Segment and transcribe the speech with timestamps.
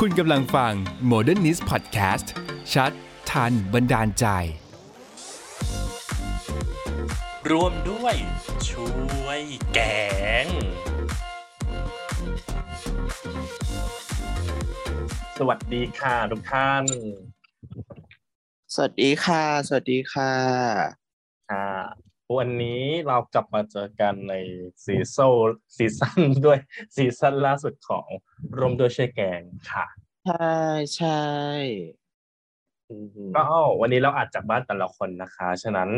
[0.00, 0.72] คุณกำลังฟัง
[1.10, 2.26] Modernist Podcast
[2.72, 2.92] ชัด
[3.30, 4.26] ทันบันดาลใจ
[7.50, 8.14] ร่วมด้วย
[8.68, 8.88] ช่
[9.24, 9.40] วย
[9.72, 9.78] แก
[10.44, 10.46] ง
[15.38, 16.84] สวัสดีค่ะทุกท่าน
[18.74, 20.32] สวัสดีค่ะ สวัสดีค่ะ
[21.50, 21.68] ค่ะ
[22.38, 24.34] วันนี้เรากลับมาเจอกันใน
[24.84, 26.58] ซีซั่นseason ด้วย
[26.96, 28.08] season ล่าสุดของ
[28.58, 29.40] ร่วมด้วยช่วยแกง
[29.70, 29.86] ค่ะ
[30.26, 30.54] ใช่
[30.96, 31.22] ใช่
[32.90, 33.44] อือหือก็
[33.80, 35.88] วันนี้เราอัดจากบ้านแต่ละคนนะคะ ฉะนั้น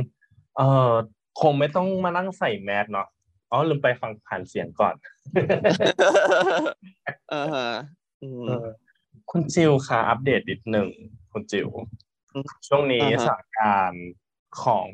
[0.56, 0.92] เออ
[1.40, 3.08] คงไม่ต้องมานั่งใส่แมสเนาะ
[3.50, 4.94] อ๋อลืมไปฟังผ่านเสียงก่อน
[7.30, 7.70] เออฮะ
[8.22, 8.66] อืมเออ
[9.30, 10.88] คุณจิวค่ะ อัปเดตนิดหนึ่ง
[11.32, 11.68] คุณจิว
[12.32, 14.06] อืมช่วงนี้อ่าฮะสถานการณ์
[14.62, 14.84] ของ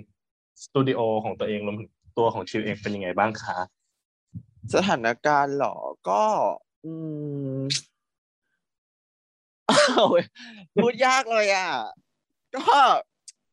[0.64, 3.58] สตูดิโอของตัวเองรวมถึงตัวของชิวเองเป็นยังไงบ้างคะ
[4.74, 5.76] สถานการณ์เหรอ
[6.08, 6.22] ก็
[6.84, 6.92] อื
[7.58, 7.62] ม
[10.82, 11.70] พูดยากเลยอะ
[12.54, 12.78] ก็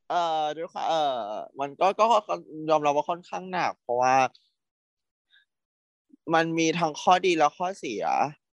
[0.10, 1.20] เอ่อด้วยค่ะเอ่อ
[1.60, 2.06] มันก็ก็
[2.70, 4.16] ยอมรับว่าค่อนข้างหนัก เพราะว่า
[6.34, 8.04] มันมีทั้งข้อดีและข้อเสีย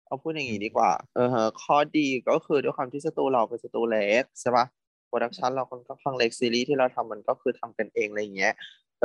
[0.06, 4.66] เอาพูดอย่างนี้ดีกว่า เออข้อดีก็คือด้วยความที่สตูเราเป็นสตูเล็กใช่ปะ
[5.08, 8.54] production เราค่อนข้างเล็กซีรีส์ที่เราทำมันก็คือทำกันเองอะไรอย่างเงี้ย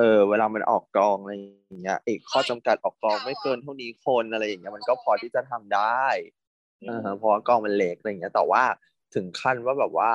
[0.01, 1.39] ออเวลามันออกกองอะไรอ
[1.73, 6.05] ย่างเงี้ยอีกข้อจำกัดออกกองไม่เกินเท่านี้คนอะไรอย่างเงี้ยมันก็พอที่จะทำได้
[6.89, 8.63] อ่าฮะเพราะว่ากองมันเล็กอะไรอย่างเงี้ย แต่ว่า
[9.15, 10.11] ถึงขั้นว่าแบบว่า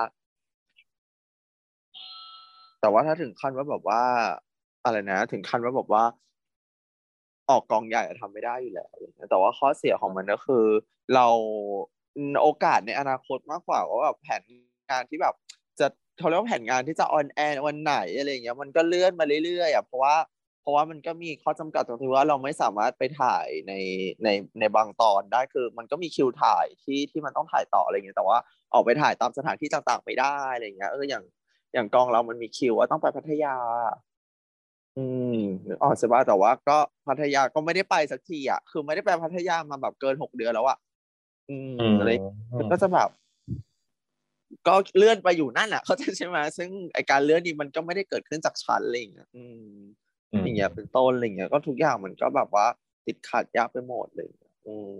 [2.81, 4.01] แต่ว่าถ้าถึงขั้นว่าแบบว่า
[4.85, 6.03] อะไรนะ ถึงขั้นว่าแบบว่า
[7.49, 10.65] ออกกองใหญ่อะทำไม่ได้อยู่แล้วอะไรอย่างเงี้ยแต่ว่าข้อเสียของมันก็คือ
[11.15, 11.27] เรา
[12.15, 14.41] อืมโอกาสในอนาคตมากกว่าว่าแบบแผน
[14.89, 15.35] งานที่แบบ
[15.79, 15.87] จะ
[16.19, 20.15] เขาเรียกว่าแผนงานที่จะออนแอร์วันไหนอะไรอย่างเงี้ยมันก็เลื่อนมาเรื่อยๆอะเพราะว่า
[20.61, 23.73] เพราะว่ามันก็มีข้อจำกัดตรงที่ว่าเราไม่สามารถไปถ่ายใน
[24.23, 28.37] ในในบางตอนได้คือมันก็มีคิวถ่ายที่ที่มันต้องถ่ายต่ออะไรอย่างเงี้ยแต่ว่า
[28.73, 31.23] ออกไปถ่ายตามสถานที่ต่างๆไม่ได้อะไรอย่างเงี้ยเอออย่าง
[31.73, 33.55] อย่างกองเรามันมีคิวว่าต้องไปพัทยา
[34.97, 35.05] อื
[35.37, 40.77] มนึกออกใช่ป่ะแต่ว่าก็พัทยาก็ไม่ได้ไปสักทีอะคือไม่ได้ไปพัทยามาแบบเกินหกเดือนแล้วอะ
[41.49, 42.11] อืมอะไร
[42.57, 43.09] มันก็จะแบบ
[44.67, 49.43] ก็เลื่อนไปอยู่นั่นแหละเขาใจใช่ไหมซึ่งไอการเลื่อนนี้มันก็ไม่ได้เกิดขึ้นจากฉันอะไรอย่างเงี้ยอื
[49.75, 49.77] ม
[50.31, 52.65] อืมอย่างเงี้ยเป็นต้นอะไรอย่างเงี้ยก็ทุกอย่างมันก็แบบว่า
[53.05, 54.27] ติดขัดยากไปหมดเลย
[54.67, 54.97] อืม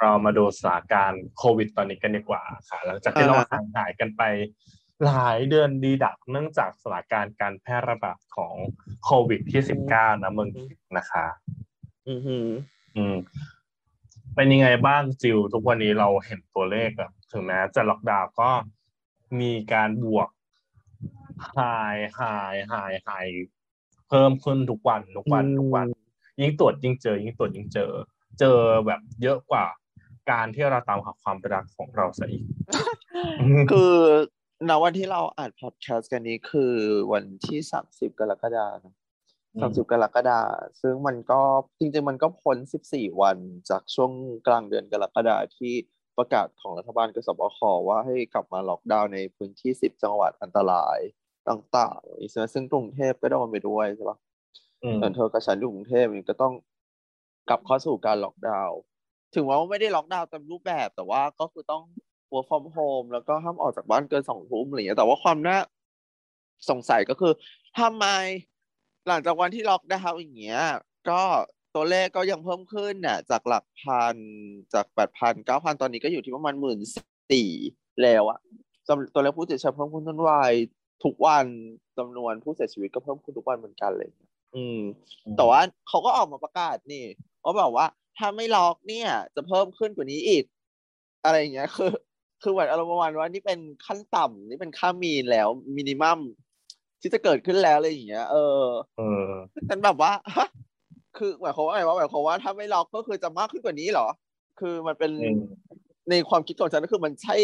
[0.00, 4.22] เรามาดูสถานการณ์โควิดตอนนี้กันดีกว่าค่ะ หลังจากที่เราอ่าห่างหายกันไป
[5.04, 8.54] หลายเดือนดีดักเนื่องจากสถานการณ์การแพร่ระบาดของ
[9.04, 10.50] โควิดที่สิบเก้านะเมือง
[10.98, 11.26] นะคะ
[12.08, 12.48] อือหือ
[12.96, 13.16] อืม
[14.36, 18.50] เป็นยังไงบ้างจิวทุกวันนี้เราเห็นตัวเลขอะถึงแม้จะล็อกดาวน์ก็
[19.40, 20.28] มีการบวก
[21.58, 23.26] หายหายหายหาย
[24.08, 25.86] เพิ่มขึ้นทุกวันทุกวันทุกวัน
[26.40, 27.90] ยิ่งตรวจยิ่งเจอ ยิ่งตรวจยิ่งเจอ
[28.40, 29.64] เจอแบบเยอะกว่า
[30.30, 32.44] การที่เราตามหาความรักของเราซะอีก
[33.70, 33.94] คือ
[34.68, 36.72] ณวันที่เราอ่านพอดแคสต์กันนี้คือ
[37.12, 39.05] วันที่สามสิบกรกฎาคมอืม
[39.60, 40.50] สามสิบกรกฎาคม
[40.80, 41.40] ซึ่งมันก็
[41.78, 43.36] จริงๆ มันก็พ้นสิบสี่วัน
[43.70, 44.10] จากช่วง
[44.46, 45.74] กลางเดือนกรกฎาคมที่
[46.18, 47.58] ประกาศของรัฐบาลกสบค
[47.88, 50.98] ว่าให้กลับมาล็อกดาวน์ในพื้นที่สิบจังหวัดอันตราย
[51.48, 54.18] ต่างๆใช่ไหมซึ่งกรุงเทพก็โดนไปด้วยใช่ปะ
[54.82, 56.54] อืมส่วนเธอกับฉันอยู่กรุงเทพมันก็ต้อง
[57.48, 58.78] กลับเข้าสู่การล็อกดาวน์
[59.34, 61.82] ถึงว่าไม่ได้ล็อกดาวน์เต็มรูปแบบแต่ว่าก็คือต้อง
[62.32, 65.58] work from home แล้วก็ห้ามออกจากบ้านเกินสองทุ่มอะไรอย่างเงี้ยแต่ว่าความน่า
[66.70, 67.32] สงสัยก็คือ
[67.78, 68.06] ทำไม
[69.08, 70.62] หลังจากวันที่ล็อกดาวน์อย่างเงี้ย
[71.10, 71.22] ก็
[71.74, 74.16] ตัวเลขก็ยังเพิ่มขึ้นน่ะ จากหลักพัน
[74.74, 76.78] จากแปดพันเก้าพันตอนนี้ก็อยู่ที่ประมาณหมื่น
[77.30, 77.50] สี่
[78.02, 78.38] แล้วอะ
[78.88, 80.54] จำตัวเลขผู้ติดเชื้อเพิ่มขึ้นทุกวัน
[81.04, 81.46] ทุกวัน
[81.98, 84.10] จำนวนผู้เสียชีวิตก็เพิ่มขึ้นทุกวันเหมือนกันเลย
[84.54, 84.80] อืม
[85.36, 87.04] แต่ว่าเขาก็ออกมาประกาศนี่
[87.44, 87.86] ว่าแบบว่า
[88.18, 90.44] ถ้าไม่ล็อกเนี่ย จะเพิ่มขึ้นกว่านี้อีก
[91.24, 91.92] อะไรอย่างเงี้ยคือ
[92.42, 96.20] คือเหมือนอารมณ์ประมาณว่านี่เป็นขั้นต่ำนี่เป็นค่ามีนแล้วมินิมัม
[97.06, 98.64] ที่จะเกิดขึ้นแล้วอะไรอย่างเงี้ย เออ
[98.98, 99.30] เออ
[99.68, 100.48] ฉันแบบว่าฮะ
[101.16, 104.08] คือหมายความว่าไงว่าหมายความว่าถ้าไม่ล็อกก็คือจะมากขึ้นกว่านี้เหรอ
[104.60, 105.40] คือมันเป็นอืม
[106.10, 107.36] ในความคิดของฉันก็คือมันใช่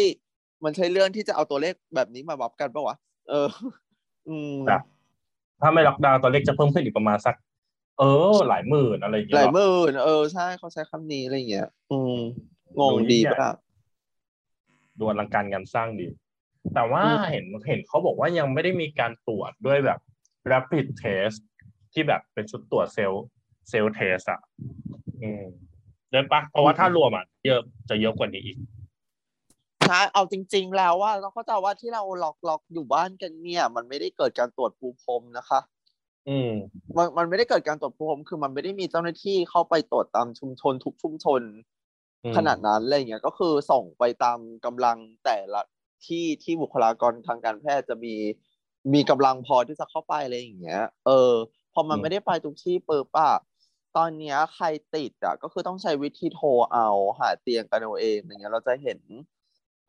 [0.63, 2.95] มันใช่เรื่องที่จะเอาตัวเลขแบบนี้มาบับกันปะวะ
[3.29, 3.47] เออ
[4.27, 4.81] อืมครับ
[5.61, 7.35] ถ้าไม่ล็อกดาวน์ตัวเลขจะเพิ่มขึ้นอีกประมาณสัก
[7.99, 12.17] เออ หลายหมื่นอะไรอย่างหเงี้ลายยหมื่นเออใช่เขาใช้คำนี้อะไรอย่างเงี้ย อืม
[12.79, 13.53] งงดีปะล่ะ
[14.97, 16.07] ดูอลังการงานสร้างดี
[16.73, 19.99] แต่ว่าอืมเห็นเห็นเขาบอกว่ายังไม่ได้มีการตรวจด้วยแบบ
[20.51, 21.39] rapid test
[21.93, 24.41] ที่แบบเป็นชุดตรวจ self self test อะ
[25.21, 25.43] อืม
[26.09, 28.57] เดินปะเพราะว่าถ้ารวมอะเยอะจะเยอะกว่านี้อีก
[29.87, 35.59] ใช่เอาจริง ๆ แล้วว่าเราเข้าใจว่าที่เราล็อกล็อกอยู่บ้านกันเนี่ย มันไม่ได้เกิดการตรวจปูพรมนะคะ
[36.29, 36.51] อืม
[36.97, 41.41] มันมันไม่ได้เกิดการตรวจภูมิคือมันไม่ได้มีเจ้าหน้าที่เข้าไปตรวจตามชุมชนทุกชุมชน
[42.23, 45.61] อืมขนาดนั้นอะไรเงี้ยก็คือส่งไปตามกำลังแต่ละ
[46.07, 48.15] ที่ที่บุคลากรทางการแพทย์จะมี
[48.93, 51.33] มีกำลังพอที่จะเข้าไปอะไรอย่างเงี้ย เออ
[51.73, 53.29] พอมันไม่ได้ไปทุกที่เปิดป่ะ
[53.97, 54.65] ตอนเนี้ยใคร
[54.95, 56.87] ติดอะก็คือต้องใช้วิธีโทรเอา
[57.19, 58.99] หาเตียงกันเอาเองอย่างเงี้ยเราจะเห็น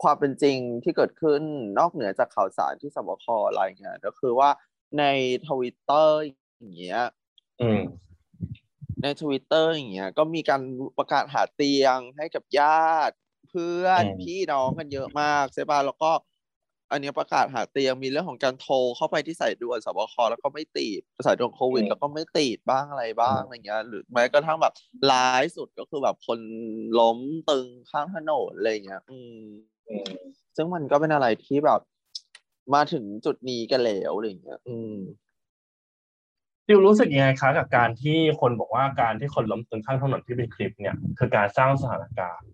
[0.03, 1.43] ความเป็นจริงที่เกิดขึ้น
[1.79, 4.51] นอกเหนือจากข่าวสารที่ศบคอะไรเงี้ยก็คือว่า
[4.99, 5.05] ใน
[5.49, 6.19] ทวิตเตอร์
[6.59, 7.03] อย่างเงี้ย
[7.61, 7.81] อืม
[9.03, 10.61] ในทวิตเตอร์อย่างเงี้ยก็มีการ
[10.99, 16.11] ประกาศหาเตียงให้กับญาติเพื่อนอืมพี่น้องกันเยอะมากใช่ป่ะแล้วก็
[16.93, 24.73] อันเนี้ยประกาศหาเตียงมีเรื่องของการโทรเข้าไปที่สายด่วนศบคแล้วก็ไม่ติดสายด่วนโควิด แล้วก็ไม่ติดบ้างอะไรบ้างอะไรเงี้ยหรือแม้กระทั่งแบบ
[25.12, 26.41] ร้ายสุดก็คือแบบคน
[27.01, 27.19] ล้ม
[27.51, 29.43] ตึงข้างถนนอะไรเงี้ย อืม
[29.89, 30.11] อืม
[30.56, 31.81] ซึ่งมันก็เป็นอะไรที่แบบ
[32.75, 34.97] มาถึงจุดนี้กันแล้วอะไรเงี้ย อืม
[36.69, 42.49] ดิวรู้สึกยังไงคะกับการที่คนบอกว่าการที่คนล้มตึงข้างถนนที่เป็นคลิปเนี่ย คือการสร้างสถานการณ์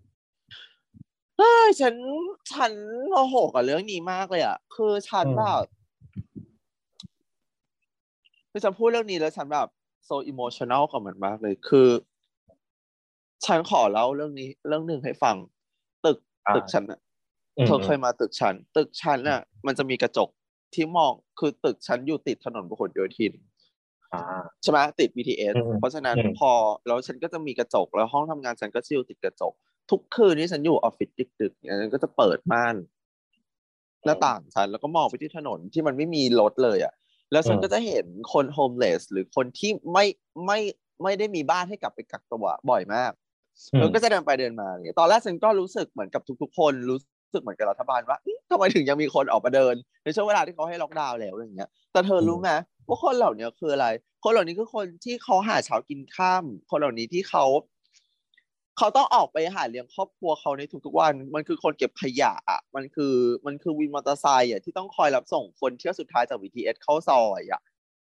[1.41, 1.95] ฮ้ยฉัน
[2.53, 2.71] ฉัน
[3.09, 5.63] โมโหกับเรื่องนี้มากเลยอะ คือฉันอืมแบบ
[8.51, 9.67] คือฉันพูดเรื่องนี้แล้วฉันแบบ
[10.05, 11.89] โซอิโมชัน a ลกับมันมากเลย คือ
[13.45, 15.35] ฉันขอเล่าเรื่องนี้ เรื่องหนึ่งให้ฟัง
[16.05, 16.17] ตึก
[16.47, 16.99] อ่าตึกฉันอะ
[17.57, 20.29] อืมเธอเคยมาตึกฉัน ตึกฉันอะ มันจะมีกระจก
[20.73, 23.33] ที่มองคือตึกฉันอยู่ติดถนนพหลโยธิน
[24.13, 24.21] อ่า
[24.63, 26.51] ใช่ไหมติด BTS อืมเพราะฉะนั้นอืมพอ
[26.87, 29.53] แล้วฉันก็จะมีกระจก แล้วห้องทำงานฉันก็จะอยู่ติดกระจก
[29.89, 31.09] ทุกคืนที่ฉันอยู่ออฟฟิศ
[31.41, 32.75] ดึกๆเนี่ยฉันก็จะเปิดม่าน
[34.05, 36.93] หน้าต่างฉันแล้วก็มองไปที่ถนนที่มันไม่มีรถเลยอะ
[37.31, 40.05] แล้วฉันก็จะเห็นคนโฮมเลสหรือคนที่ไม่
[40.45, 40.59] ไม่
[41.03, 43.11] ไม่ได้มีบ้านให้กลับไปกักตัวบ่อยมาก
[43.73, 46.99] อืมแล้วก็จะเดินไปเดินมาอย่างเงี้ยตอนแรกฉันก็รู้สึกเหมือนกับทุก ๆ คนรู้
[47.33, 52.49] สึกเหมือนกับรัฐบาลว่าอื้อทำไมถึงยังมีคนออกมาเดิน ในช่วงเวลาที่เขาให้ล็อกดาวน์แล้วอย่างเงี้ย แต่เธอรู้ไหม
[52.87, 53.87] ว่าคนเหล่านี้คืออะไร
[54.23, 57.45] คนเหล่านี้คือคนที่เขาหาเช้ากินข้ามคนเหล่านี้ที่เขา
[58.77, 63.15] เขาต้องออกไปหาเลี้ยงครอบครัวเขาในทุกๆวัน มันคือคนเก็บขยะอะมันคือ
[63.45, 67.61] มันคือวินมอเตอร์ไซค์อะที่ต้องคอยรับส่งคนเที่ยวสุดท้ายจาก BTS เข้าซอยอะ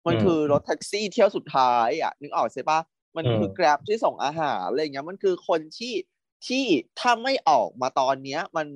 [0.07, 2.79] มันคือรถแท็กซี่เที่ยวสุดท้ายอะนึกออกใช่ปะ
[3.17, 5.93] มันคืออืม Grab ที่ส่งอาหารอะไรอย่างเงี้ยมันคือคนที่
[6.47, 6.65] ที่
[6.99, 8.67] ถ้าไม่ออกมาตอนเนี้ยมัน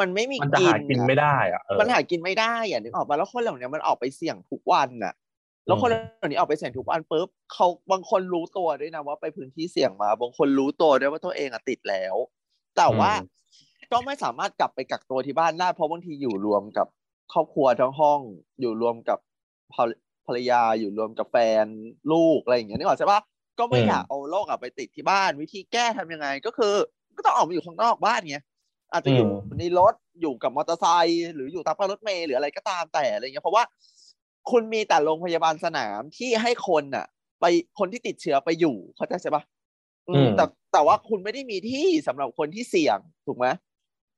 [0.00, 5.14] มันไม่มีมันจะกินหากินอะไม่ได้อะเออมันหากินไม่ได้อะนึกออกปะแล้วคนเหล่านี้มันออกไปเสี่ยงทุกวันน่ะ
[5.66, 12.14] แล้วคนเหล่านี้ออกไปเสี่ยงทุกวันปุ๊บเขาบางคนรู้ตัวด้วยนะว่าไปพื้นที่เสี่ยงมา บางคนรู้ตัวด้วยว่าตัวเองอะติดแล้ว
[12.76, 13.18] แต่ว่าอืม
[13.92, 16.86] ก็ไม่สามารถกลับไปกักตัวที่บ้านได้เพราะบางทีอยู่รวมกับ
[17.32, 18.20] ครอบครัวทั้งห้อง
[18.60, 19.18] อยู่รวมกับ
[19.74, 19.90] ภรร
[20.26, 21.64] ภรรยาอยู่รวมกับแฟน
[22.12, 23.20] ลูกอะไรอย่างเงี้ยนึกออกใช่ปะ
[23.58, 26.74] ก็ไม่อืมอยากเอาโรคอะไปติดที่บ้าน วิธีแก้ทำยังไงก็คือ
[27.16, 28.38] ก็ต้องออกมาอยู่ข้างนอกบ้านไง
[28.92, 33.64] อาจจะอยู่ในรถอยู่กับมอเตอร์ไซค์หรืออยู่ตามป้ายรถเมล์หรืออะไรก็ตามแต่อะไรเงี้ยเพราะว่า
[34.50, 37.06] คุณมีแต่โรงพยาบาลสนามที่ให้คนน่ะ
[37.40, 37.44] ไป
[37.78, 39.42] คนที่ติดเชื้อไปอยู่เข้าใจใช่ปะ
[40.08, 43.46] อืมอืมแต่แต่ว่าคุณไม่ได้มีที่สำหรับคนที่เสี่ยงถูกไหม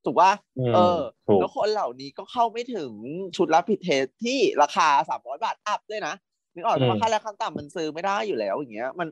[0.05, 2.93] ถูกปะมเออถูกแล้วคนเหล่านี้ก็เข้าไม่ถึง
[3.37, 6.14] ชุดรับผิดเทสที่ราคาสามร้อยบาทอัพด้วยนะ
[6.55, 9.08] นึกออกอืมว่าค่าแรงขั้นต่ำมันซื้อไม่ได้อยู่แล้วอย่างเงี้ย มัน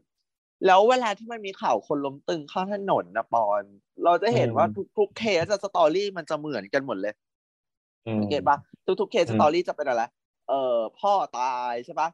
[0.67, 3.63] แล้วเวลาที่มันมีข่าวคนล้มตึงข้างถนนนะปอน
[4.05, 4.65] เราจะเห็นว่า
[4.99, 7.15] ทุกๆเคสอะสตอรี่มันจะเหมือนกันหมดเลย
[8.07, 8.57] อืมสังเกตปะ
[9.01, 10.03] ทุกๆเคสอืสมตอรี่จะเป็นอะไร
[10.49, 12.09] เอ่อพ่อตายใช่ปะ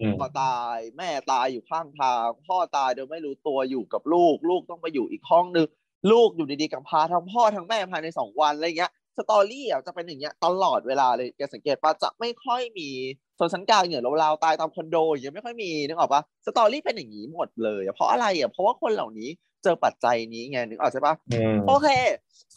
[0.00, 5.66] อืมพ่อตายแม่ตายอยู่ข้างทาง พ่อตายโดยไม่รู้ตัวอยู่กับลูก ลูกต้องไปอยู่อีกห้องนึง
[6.10, 12.88] ลูกอยู่ดีๆกับพาทั้งพ่อทั้งแม่ภายในสองวันอะไรเงี้ยสตอรี่อะจะเป็นอย่างเงี้ยตลอดเวลาเลยแกสังเกตปะจะไม่ค่อยมี
[13.38, 19.30] ชนชั้นกลางเหนือราวๆตายตามคอนโดอย่างเงี้ยไม่ค่อยมีนึกออกปะสตอรี่เป็นอย่างนี้หมดเลยอะเพราะอะไรอะเพราะว่าคนเหล่านี้
[19.64, 21.88] เจอปัจจัยนี้ไงนึกออกใช่ปะอืมโอเค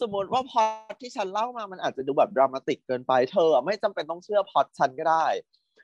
[0.00, 5.26] สมมติว่าพล็อตที่ฉันเล่ามามันอาจจะดูแบบดรามาติกเกินไปเธออะไม่จำเป็นต้องเชื่อพล็อตฉันก็ได้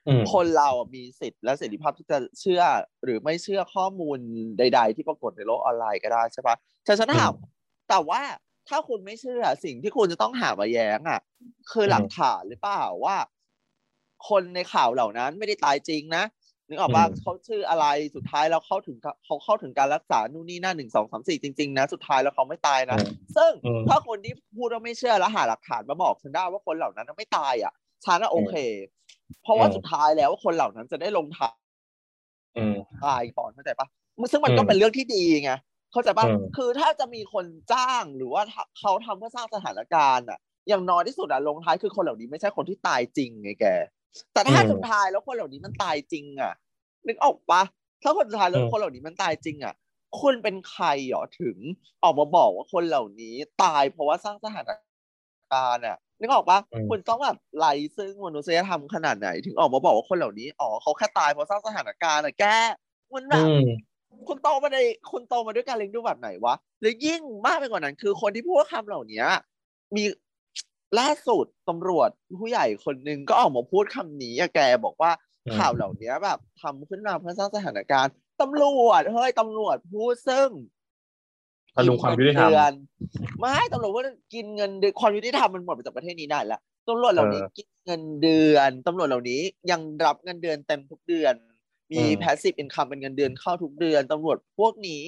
[0.07, 2.62] อืมคนเราอะมีสิทธิ์และเสรีภาพที่จะเชื่อ
[3.05, 4.19] หรือไม่เชื่อข้อมูล
[4.59, 7.33] ใด ๆ ที่ปรากฏในโลกออนไลน์ก็ได้ใช่ปะแต่ฉันถาม
[7.88, 8.23] แต่ว่า
[8.69, 11.21] ถ้าคุณไม่เชื่อสิ่งที่คุณจะต้องหามาแย้งอะ
[11.73, 13.17] คือหลักฐานหรือเปล่าว่า
[14.29, 16.25] คนในข่าวเหล่านั้นไม่ได้ตายจริงนะ
[16.73, 22.99] นึกออกปะอืมเขาชื่ออะไรสุดท้ายแล้วเข้าถึงเขาเข้าถึงการรักษานู่นนี่นั่นหนึ่งสองสามสี่จริงๆนะสุดท้ายแล้วเขาไม่ตายนะ
[23.37, 27.73] ซึ่งอืมถ้าคนที่พูดว่าไม่เชื่อแล้วหาหลักฐานมาบอกฉันได้ว่าคนเหล่านั้นไม่ตายอะ
[28.05, 28.55] ฉันน่ะโอเค
[29.43, 31.55] เพราะว่าอืมสุดท้ายแล้วคนเหล่านั้นจะได้ลงทาง
[32.57, 33.87] อืมตายก่อนเข้าใจปะ
[34.21, 35.52] มันซึ่งมันก็อืมเป็นเรื่องที่ดีไง
[35.93, 40.38] เข้าใจปะอืมคือถ้าจะมีคนจ้างหรือว่าถ้าเขาทำเพื่อสร้างสถานการณ์อะ
[40.69, 43.67] อย่างน้อยที่สุดอะลงท้ายคือคนเหล่านี้ไม่ใช่คนที่ตายจริงไงแก
[44.33, 46.52] แต่ถ้าอืมสุดท้ายแล้วคนเหล่านี้มันตายจริง อะ
[47.09, 47.62] นึกออกปะ
[48.02, 49.75] ถ้าคนสุดท้ายแล้วอืมคนเหล่านี้มันตายจริง อะ
[50.21, 51.57] คุณเป็นใครหรอถึง
[52.02, 54.71] ออกมาบอกว่าคนเหล่านี้ตายเพราะว่าสร้างสถาน
[55.52, 62.45] การณ์อะนึกออกปะอืมคุณต้องแบบไล่ซึ่งมนุษยธรรมขนาดไหน ถึงออกมาบอกว่าคนเหล่านี้อ๋อเขาแค่ตายเพราะสร้างสถานการณ์อะแก
[63.14, 63.92] มันแบอืบม
[64.28, 64.78] คุณโตมาใน
[65.12, 69.25] คุณโตมาด้วยการเลี้ยงดูแบบไหนวะหรือยิ่งมากไปกว่านั้น คือคนที่พูดคำเหล่านี้
[69.97, 70.04] มี
[70.99, 75.11] ล่าสุดตำรวจผู้ใหญ่คนหนึ่งก็ออกมาพูดคำนี้อะแกบอกว่า
[75.47, 80.49] อืมข่าวเหล่านี้แบบทำขึ้นมาเพื่อสร้างสถานการณ์ตำรวจเฮ้ยตำรวจพูดซึ่ง
[81.77, 82.73] พดุงความยุติธรรมกินเงินเดือน
[83.41, 86.59] ไม่ตำรวจว่ากินเงินเดือนความยุติธรรมมันหมดไปจากประเทศนี้ได้ละ
[86.89, 91.35] ตำรวจเหล่านี้เออกินเงินเดือนตำรวจเหล่านี้ยังรับเงินเดือนเต็มทุกเดือน
[91.93, 95.05] มีอืม passive income เป็นเงินเดือนเข้าทุกเดือนตำรวจพวกนี้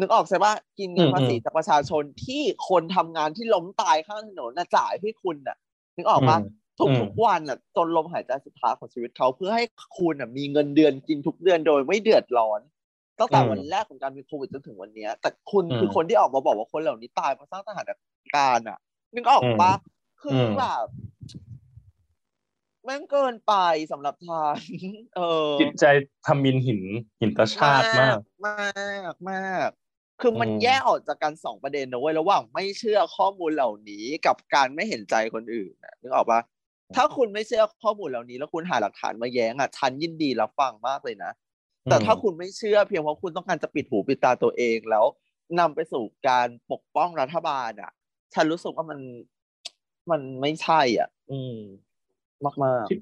[0.00, 5.56] นึกออกใช่ปะกินเงินภาษีจากประชาชนที่คนทำงานที่ล้มตายข้างถนนน่ะจ่ายให้คุณน่ะ
[5.96, 6.40] นึกออกปะอืม
[6.78, 9.64] ทุกอืมทุกวันน่ะจนลมหายใจสุดท้ายของชีวิตเขาเพื่อให้
[9.98, 12.60] คุณน่ะมีเงินเดือนกินทุกเดือนโดยไม่เดือดร้อน
[13.18, 17.90] ตั้งแต่อืมวันแรกของการมีโควิดจนถึงวันเนี้ยแต่คุณอืมคือคนที่ออกมาบอกว่าคนเหล่านี้ตายเพราะสร้างสถาน
[18.34, 18.78] การณ์อะ
[19.14, 19.72] นึกออกปะ
[20.22, 20.84] คืออมแบบ
[22.84, 23.52] แม่งเกินไป
[23.92, 24.56] สำหรับทาน
[25.16, 25.20] เอ
[25.52, 25.84] อจิตใจ
[26.26, 26.80] ทำมินหิน
[27.20, 28.54] หินตาชาติมาก มา
[29.12, 29.70] กมาก
[30.20, 36.40] คือมันอืมแยกออกจากกันสองประเด็นนะเว้ยระหว่างไม่เชื่อข้อมูลเหล่านี้กับการไม่เห็นใจคนอื่นนะนึกออกปะ
[36.96, 41.32] ถ้าคุณไม่เชื่อข้อมูลเหล่านี้ แล้วคุณหาหลักฐานมาแย้งอะฉันยินดีรับฟังมากเลยนะ
[41.84, 45.04] แต่ถ้าคุณไม่เชื่อเพียงเพราะคุณต้องการจะปิดหูปิดตาตัวเองแล้ว
[45.58, 47.90] นำไปสู่การปกป้องรัฐบาลอะ
[48.34, 49.00] ฉันรู้สึกว่ามัน
[50.10, 51.58] มันไม่ใช่อะ อืม
[52.44, 52.98] มากมากที่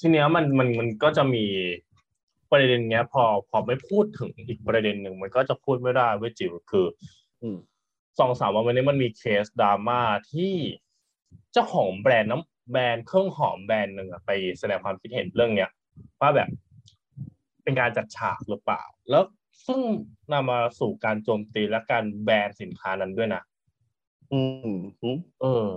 [0.00, 1.44] ทีเนี้ยมันมันมันก็จะมี
[2.50, 7.58] ประเด็นเนี้ย พอพอไม่พูดถึงอีกประเด็นหนึ่งมันก็จะพูดไม่ได้เว้ยจิ๋วคือๆอืม
[8.18, 10.00] สองสามวันนี้มันมีเคสดราม่า
[10.32, 10.54] ที่
[11.52, 15.70] เจ้าของแบรนด์น้ำแบรนด์เครื่องหอมแบรนด์หนึ่งอะไปแสดงความคิดเห็นเรื่องเนี้ย
[16.20, 16.48] ว่าแบบ
[17.62, 19.24] เป็นการจัดฉากหรือเปล่า แล้ว
[19.66, 19.80] ซึ่ง
[20.32, 23.42] นำมาสู่การโจมตีและการแบนสินค้านั้นด้วยนะ
[24.32, 24.40] อื
[24.74, 25.70] มอืมเออ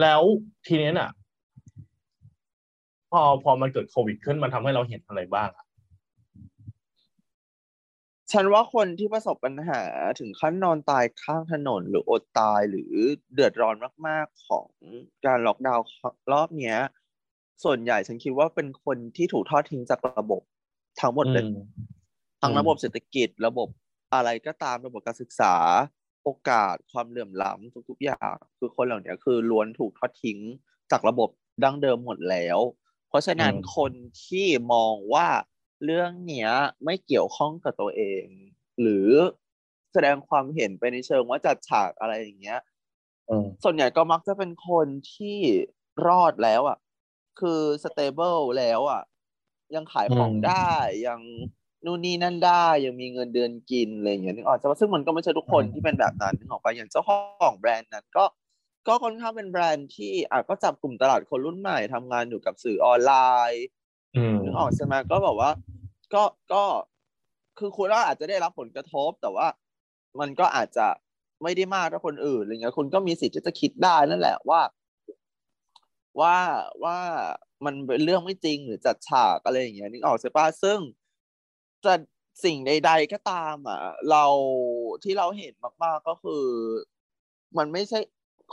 [0.00, 0.22] แล้ว
[0.66, 1.10] ทีนี้น่ะ
[3.10, 5.66] พอพอมันเกิดโควิดขึ้นมันทำให้เราเห็นอะไรบ้างอะ
[8.32, 9.82] ฉันว่าคนที่ประสบปัญหา
[10.18, 12.92] ถึงขั้นนอนตายข้างถนนหรืออดตายหรือ
[13.34, 13.74] เดือดร้อน
[14.06, 14.68] มาก ๆ ของ
[15.26, 15.84] การล็อกดาวน์
[16.32, 16.78] รอบเนี้ย
[17.64, 20.42] ส่วนใหญ่ฉันคิดว่าเป็นคนที่ถูกทอดทิ้งจากระบบ
[21.00, 21.44] ทั้งหมดเลย
[22.42, 23.68] ทั้งระบบเศรษฐกิจ ระบบ
[24.14, 25.54] อะไรก็ตามระบบการศึกษา
[26.24, 30.38] โอกาสความเหลื่อมล้ำทุก ๆ อย่าง คือคนเหล่านี้คือล้วนถูกทอดทิ้ง
[30.90, 31.28] จากระบบ
[31.64, 32.58] ดั้งเดิมหมดแล้ว
[33.08, 33.92] เพราะฉะนั้นอืมคน
[34.24, 35.28] ที่มองว่า
[35.84, 36.50] เรื่องเนี้ย
[36.84, 38.24] ไม่เกี่ยวข้องกับตัวเอง
[38.80, 39.08] หรือ
[39.92, 42.60] แสดงความเห็นไปในเชิงว่าจัดฉากอะไรอย่างเงี้ย
[43.30, 45.38] อืมส่วนใหญ่ก็มักจะเป็นคนที่
[46.06, 46.78] รอดแล้วอะ
[47.40, 49.02] คือสเตเบิลแล้วอะ
[49.74, 50.70] ยังขายของอืมได้
[51.06, 51.20] ยัง
[51.84, 57.10] นู่นนี่นั่นได้ยังมีเงินเดือนกินอะไรอย่างเงี้ยนึกออกใช่ปะซึ่งมันก็ไม่ใช่ทุกคนที่เป็นแบบนั้นนึกออกปะอย่างเจ้าข
[57.46, 58.24] องแบรนด์นั้นก็
[58.88, 63.14] ก็ค่อนข้างเป็นแบรนด์ที่อะก็จับกลุ่มตลาดคนรุ่นใหม่ทำงานอยู่กับสื่อออนไล
[63.50, 63.64] น์
[64.16, 65.50] อืมนึกออกใช่ไหมก็แบบว่า
[66.14, 66.62] ก็ก็
[67.58, 69.46] คือคุณก็อาจจะได้รับผลกระทบ แต่ว่า
[70.20, 70.86] มันก็อาจจะ
[71.42, 74.60] ไม่ได้มากเท่าคนอื่นอะไรเงี้ยคุณก็มีสิทธิ์ที่จะคิดได้นั่นแหละว่า
[76.20, 76.36] ว่า
[76.84, 76.98] ว่า
[77.64, 80.78] มันเป็นเรื่องไม่จริงหรือจัดฉากอะไรอย่างเงี้ยนึกออกใช่ปะซึ่ง
[81.84, 81.94] จะ
[82.44, 83.78] สิ่งใด ๆ ก็ตามอะ
[84.10, 84.24] เรา
[85.04, 85.54] ที่เราเห็น
[85.84, 86.44] มาก ๆก็คือ
[87.58, 87.98] มันไม่ใช่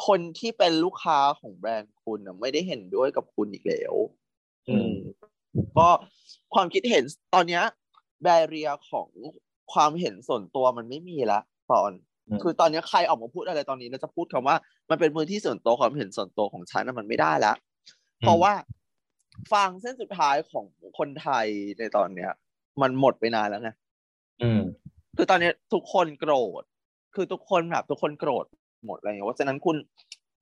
[0.06, 3.94] คนที่เป็นลูกค้าของแบรนด์คุณอะไม่ได้เห็นด้วยกับคุณอีกแล้ว
[4.70, 4.94] อืม
[5.78, 5.88] ก็
[6.54, 7.64] ความคิดเห็นตอนเนี้ย
[8.24, 9.10] แบเรียของ
[9.74, 11.40] ความเห็นส่วนตัวมันไม่มีละ
[11.72, 11.92] ตอน
[12.28, 14.56] อืมคือตอนเนี้ยใครออกมาพูดอะไรตอนนี้แล้วจะพูดคำว่า
[14.90, 17.54] มันเป็นมือที่ส่วนตัวความเห็นส่วนตัวของฉันน่ะมันไม่ได้ละ
[18.22, 18.54] เพราะว่า
[19.54, 20.66] ฟังเส้นสุดท้ายของ
[21.00, 21.48] คนไทย
[21.80, 22.32] ในตอนเนี้ย
[22.82, 23.70] มันหมดไปนานแล้วไง
[24.42, 24.62] อืม
[25.18, 26.64] คือตอนเนี้ยทุกคนโกรธ
[27.16, 28.46] คือทุกคนแบบทุกคนโกรธ
[28.86, 29.76] หมดอะไรอย่างเงี้ยเพราะฉะนั้นคุณ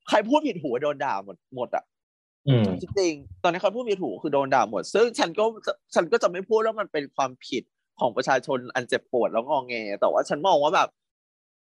[0.09, 1.83] ใครพูดผิดหูโดนด่าหมดหมดอะ
[2.47, 7.63] อืมจริงๆตอนนี้เขาพูดผิดถูกคือโดนด่าหมด ซึ่งฉันก็จะฉันก็จะไม่พูดว่ามันเป็นความผิด
[7.99, 10.89] ของประชาชนอันเจ็บปวดแล้วงองแงแต่ว่าฉันมองว่าแบบ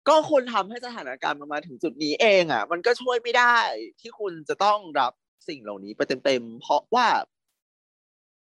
[0.09, 3.57] ก็คุณทำให้สถานการณ์มันมาถึงจุดนี้เองอะ มันก็ช่วยไม่ได้
[4.01, 5.13] ที่คุณจะต้องรับ
[5.49, 7.07] สิ่งเหล่านี้ไปเต็มๆเพราะว่า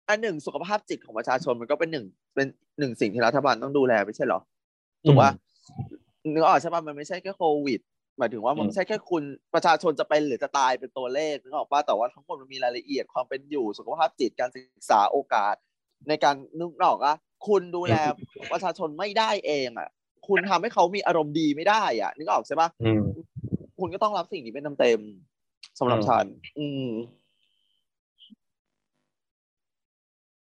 [0.08, 2.46] อันหนึ่งสุขภาพจิตของประชาชนมันก็เป็นหนึ่งเป็น
[2.78, 4.40] หนึ่งสิ่งที่รัฐบาลต้องดูแลไม่ใช่เหรอ
[5.06, 5.30] ถูกปะ
[6.32, 7.80] นึกออกใช่ปะมันไม่ใช่แค่โควิด
[8.18, 9.22] หมายถึงว่ามันอืมไม่ใช่แค่คุณ
[9.54, 15.54] ประชาชนจะเป็นหรือจะตายเป็นตัวเลขนึกออกปะแต่ว่าทั้งหมดมันมีรายละเอียดความเป็นอยู่สุขภาพจิตการศึกษาโอกาส
[16.08, 17.16] ในการนึกออกอะ
[17.48, 17.94] คุณดูแล
[18.52, 19.88] ประชาชนไม่ได้เองอะ
[20.28, 23.02] คุณทำให้เขามีอารมณ์ดีไม่ได้อะนึกออกใช่ปะอืม
[23.78, 26.24] คุณก็ต้องรับสิ่งนี้เป็นเต็มๆสำหรับอืมฉัน
[26.58, 26.88] อืม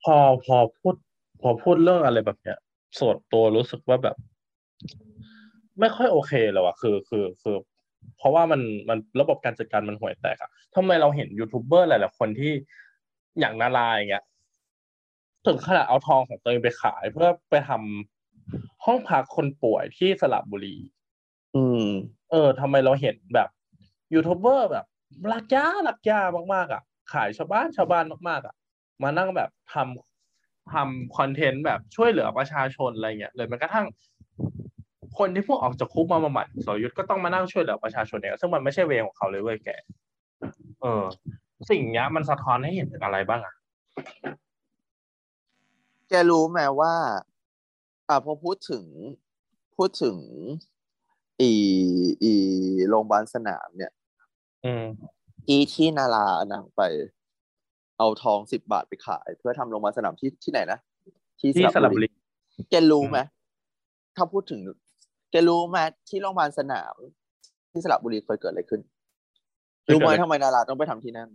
[0.04, 0.94] พอพอพูด
[1.40, 2.58] พอพูดเรื่องอะไรแบบเนี้ย
[2.98, 4.16] ส่วนตัวรู้สึกว่าแบบ
[5.80, 7.56] ไม่ค่อยโอเคเลยว่ะคือคือคือ
[8.18, 12.52] เพราะว่ามันมันระบบการจัดการมันห่วยแตกอะทำไมเราเห็นยูทูบเบอร์หลายๆคนที่
[13.40, 14.24] อย่างนาราอย่างเงี้ย
[15.46, 20.76] ถึงขนาดเอาทองของตัวเองไปขายเพื่อไปทำห้องพักคนป่วยที่สระบุรี
[21.56, 21.86] อืม
[22.30, 23.48] เออทำไมเราเห็นแบบ
[24.14, 24.86] ยูทูบเบอร์แบบ
[25.32, 26.20] รักยารักยา
[26.54, 28.54] มากๆอะ ขายชาวบ้านชาวบ้านมาก ๆ อะ
[29.02, 33.86] มานั่งแบบทำทำคอนเทนต์แบบช่วยเหลือประชาชนอะไรเงี้ยเลยแม้กระทั่ง
[35.22, 39.68] คนที่พวกออกจากคุกมาบำบัดสรยุทธ์ก็ต้องมานั่งช่วยเหลือประชาชนเนี่ยซึ่งมันไม่ใช่เวของเขาเลยเว้ยแก
[40.82, 41.04] เออ
[41.70, 43.54] สิ่งเนี้ยมันสะท้อนให้เห็นถึงอะไรบ้างอะ
[46.08, 46.94] แกรู้ไหมว่า
[48.08, 48.84] อ่าพอพูดถึง
[49.76, 50.16] พูดถึง
[51.40, 51.50] อี
[52.22, 52.32] อี
[52.88, 53.92] โรงพยาบาลสนามเนี่ย
[54.64, 54.84] อืม
[55.48, 56.82] อีที่นาราอนางไป
[57.98, 60.78] เอาทองสิบบาทไปขาย เพื่อทำโรงพยาบาลสนามที่ที่ไหนนะ
[61.40, 62.08] ที่สระบุรี
[62.70, 63.18] แกรู้ไหม
[64.16, 64.60] ถ้าพูดถึง
[65.32, 66.94] แกรู้ไหมที่โรงพยาบาลสนาม
[67.72, 68.80] ที่สระบุรีเคยเกิดอะไรขึ้น
[69.92, 71.28] รู้ไหมทำไมนาราต้องไปทำที่นั่น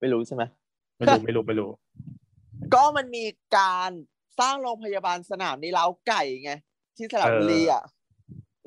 [0.00, 0.42] ไม่รู้ใช่ไหม
[0.98, 1.70] ไม่รู้ไม่รู้ไม่รู้
[2.74, 3.24] ก็มันมี
[3.56, 3.90] การ
[4.40, 6.52] สร้างโรงพยาบาลสนามในเล้าไก่ไง
[6.96, 7.82] ที่สระบุรีอะ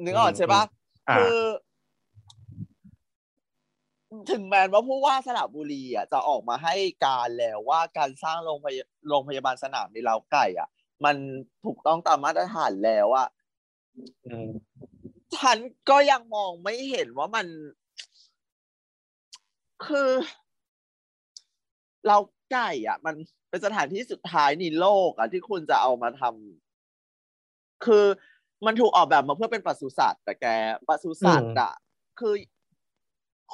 [0.03, 0.63] นึกออกใช่ปะ
[1.09, 1.37] อ่าคือ
[4.31, 10.69] ถึงแม้ว่าผู้ว่าสระบุรีอะจะออกมาให้การแล้วว่าการสร้างโรงพยาโรงพยาบาลสนามในเล้าไก่ อะ
[11.05, 11.15] มัน
[11.65, 13.42] ถูกต้องตามมาตรฐานแล้วอะอืม
[15.37, 15.57] ฉัน
[15.89, 17.47] ก็ยังมองไม่เห็นว่ามัน
[19.85, 20.09] คือ
[22.07, 22.17] เรา
[22.51, 23.15] ไก่อะ มัน
[23.49, 28.05] เป็นสถานที่สุดท้ายในโลกอะ ที่คุณจะเอามาทำคือ
[28.65, 30.45] มันถูกออกแบบมาเพื่อเป็นปศุสัตว์แต่แก
[30.87, 31.73] ปศุสัตว์อะ
[32.19, 32.33] คือ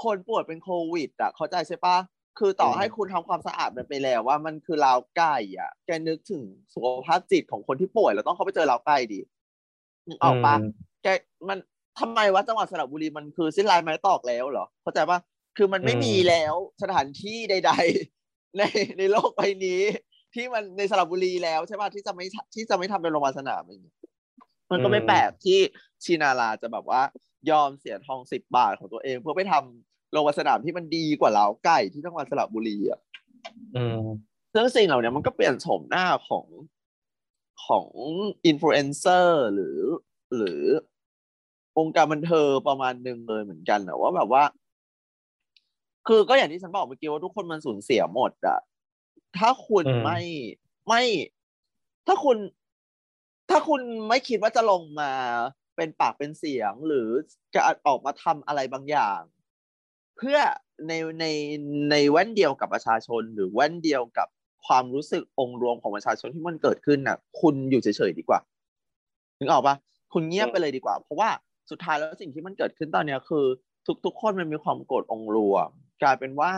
[0.04, 1.98] คนป่วยเป็นโควิด อะ เข้าใจใช่ปะ
[2.40, 6.44] คือต่อให้คุณทำความสะอาดมันไปแล้วว่ามันคือราวไก่อะ แกนึกถึง
[6.74, 9.22] สุขภาพจิตของคนที่ป่วยแล้วต้องเข้าไปเจอราวไก่ดิ
[10.10, 10.56] นึกออกปะ
[11.04, 11.08] แก
[11.50, 11.58] มัน
[12.00, 15.20] ทำไมวะจังหวัดสระบุรีมันคือสิ้นลายไม้ตอกแล้วเหรอ เข้าใจปะ
[15.58, 17.72] คือมันไม่อืมมีแล้วสถานที่ใด
[18.14, 18.62] ๆ ใน
[18.98, 19.82] ในโลกใบนี้
[20.36, 22.26] ที่มันในสระบุรีแล้วใช่ปะที่จะไม่
[22.56, 23.98] ที่จะไม่ทำเป็นโรงพยาบาลสนามอย่างเงี้ย
[24.72, 25.60] มันก็ไม่แปลกที่
[26.04, 27.02] ชินาราจะแบบว่า
[27.50, 33.00] ยอมเสียทองสิบบาทของตัวเอง เพื่อไปทำโรงพยาบาลสนามที่มันดีกว่าเหล้าไก่ที่จังหวัดสระบุรีอะ
[33.76, 34.02] อืม
[34.54, 36.46] ซึ่งสิ่งเหล่านี้มันก็เปลี่ยนโฉมหน้าของ
[37.66, 37.88] ของ
[38.46, 39.80] อินฟลูเอนเซอร์หรือ
[40.36, 40.64] หรือ
[41.78, 44.44] วงการบันเทิงประมาณหนึ่งเลยเหมือนกันนะว่าแบบว่า
[46.08, 48.60] คือก็อย่างที่ฉันบอกเมื่อกี้ว่าทุกคนมันสูญเสียหมดอะ
[49.38, 50.20] ถ้าคุณอืมไม่
[50.88, 51.04] ไม่
[52.08, 52.38] ถ้าคุณ
[53.50, 55.12] ถ้าคุณไม่คิดว่าจะลงมา
[55.76, 57.10] เป็นปากเป็นเสียงหรือ
[57.56, 59.22] จะออกมาทำอะไรบางอย่าง
[60.18, 60.38] เพื่อ
[60.88, 61.26] ในใน
[61.92, 64.28] ในแว่นเดียวกับประชาชนหรือแว่นเดียวกับ
[64.68, 68.40] ความรู้สึกองค์รวมของประชาชนที่มันเกิดขึ้นน่ะ คุณอยู่เฉยๆดีกว่า
[69.40, 69.76] นึกออกปะ
[70.14, 71.30] คุณเงียบไปเลยดีกว่า เพราะว่า
[71.70, 73.46] สุดท้ายแล้วสิ่งที่มันเกิดขึ้นตอนเนี้ยคือ
[74.06, 75.70] ทุกๆคนมันมีความโกรธองค์รวม
[76.02, 76.52] กลายเป็นว่า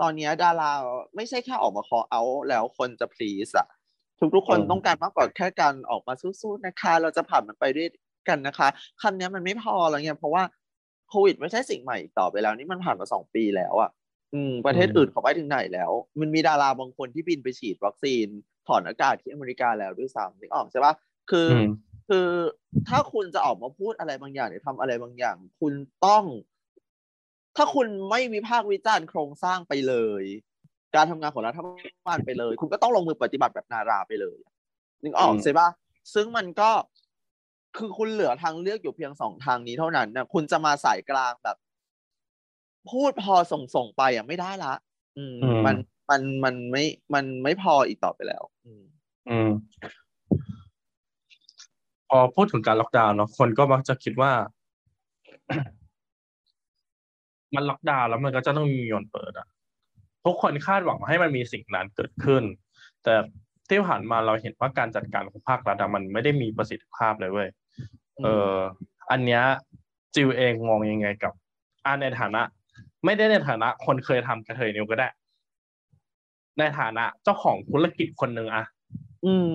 [0.00, 0.70] ตอนนี้ดารา
[1.16, 3.66] ไม่ใช่แค่ออกมาคอเอาแล้วคนจะพลีสอะ
[4.34, 7.88] ทุกๆคนต้องการมากกว่าแค่การออกมาสู้ๆนะคะ เราจะผ่านมันไปด้วย
[8.28, 8.68] กันนะคะ
[9.02, 10.42] คำนี้มันไม่พอแล้วไงเพราะว่า
[11.08, 13.90] โควิดไม่ใช่สิ่งใหม่อีกต่อไปแล้ว นี่มันผ่านมาสองปีแล้วอะ
[14.34, 15.90] อืมประเทศอืมอื่นเขาไปถึงไหนแล้ว
[16.20, 18.26] มันมีดาราบางคนที่บินไปฉีดวัคซีน
[18.66, 20.94] ถอนอากาศที่อเมริกาแล้วด้วยซ้ำนึกออกใช่ปะ
[21.30, 21.66] คือออืม
[22.08, 22.28] คือ
[22.88, 25.72] ถ้าคุณจะออกมาพูดอะไรบางอย่างหรือทำอะไรบางอย่าง คุณ
[26.06, 26.24] ต้อง
[27.56, 30.24] ถ้าคุณไม่วิพากษ์วิจารณ์โครงสร้างไปเลย
[30.94, 31.60] การทำงานของรัฐ
[32.06, 34.38] บาลไปเลย คุณก็ต้องลงมือปฏิบัติแบบนาราไปเลย
[35.02, 35.68] นึกออกอืมใช่ปะ
[36.14, 36.70] ซึ่งมันก็
[37.76, 41.56] คือคุณเหลือทางเลือกอยู่เพียงสองทางนี้เท่านั้นนะคุณจะมาสายกลางแบบ
[42.90, 44.74] พูดพอส่งส่งๆไปอะไม่ได้ละ
[45.16, 45.76] อืมอืม มัน
[46.10, 48.84] มันมันไม่มันไม่พออีกต่อไปแล้วอืม
[49.28, 49.50] อืม
[52.08, 54.32] พอพูดถึงการล็อกดาวน์เนาะคนก็มักจะคิดว่า
[57.54, 59.46] มันล็อกดาวน์แล้วมันก็จะต้องมียนเปิดอะ
[60.24, 62.42] ทุกคนคาดหวังให้มันมีสิ่งนั้นเกิดขึ้น
[63.04, 63.14] แต่
[63.68, 67.48] ที่ผ่านมาเราเห็นว่าการจัดการของภาครัฐอะมันไม่ได้มีประสิทธิภาพเลยเว้ย
[68.24, 68.56] เออ
[69.10, 69.42] อันเนี้ย
[70.14, 71.32] จิวเองมองยังไงกับ
[71.84, 72.42] อ่าในฐานะ
[73.04, 75.08] ไม่ได้ในฐานะคนเคยทำกระเทยนิวก็ได้
[76.58, 78.64] ในฐานะเจ้าของธุรกิจคนหนึ่งอะ
[79.24, 79.50] อืม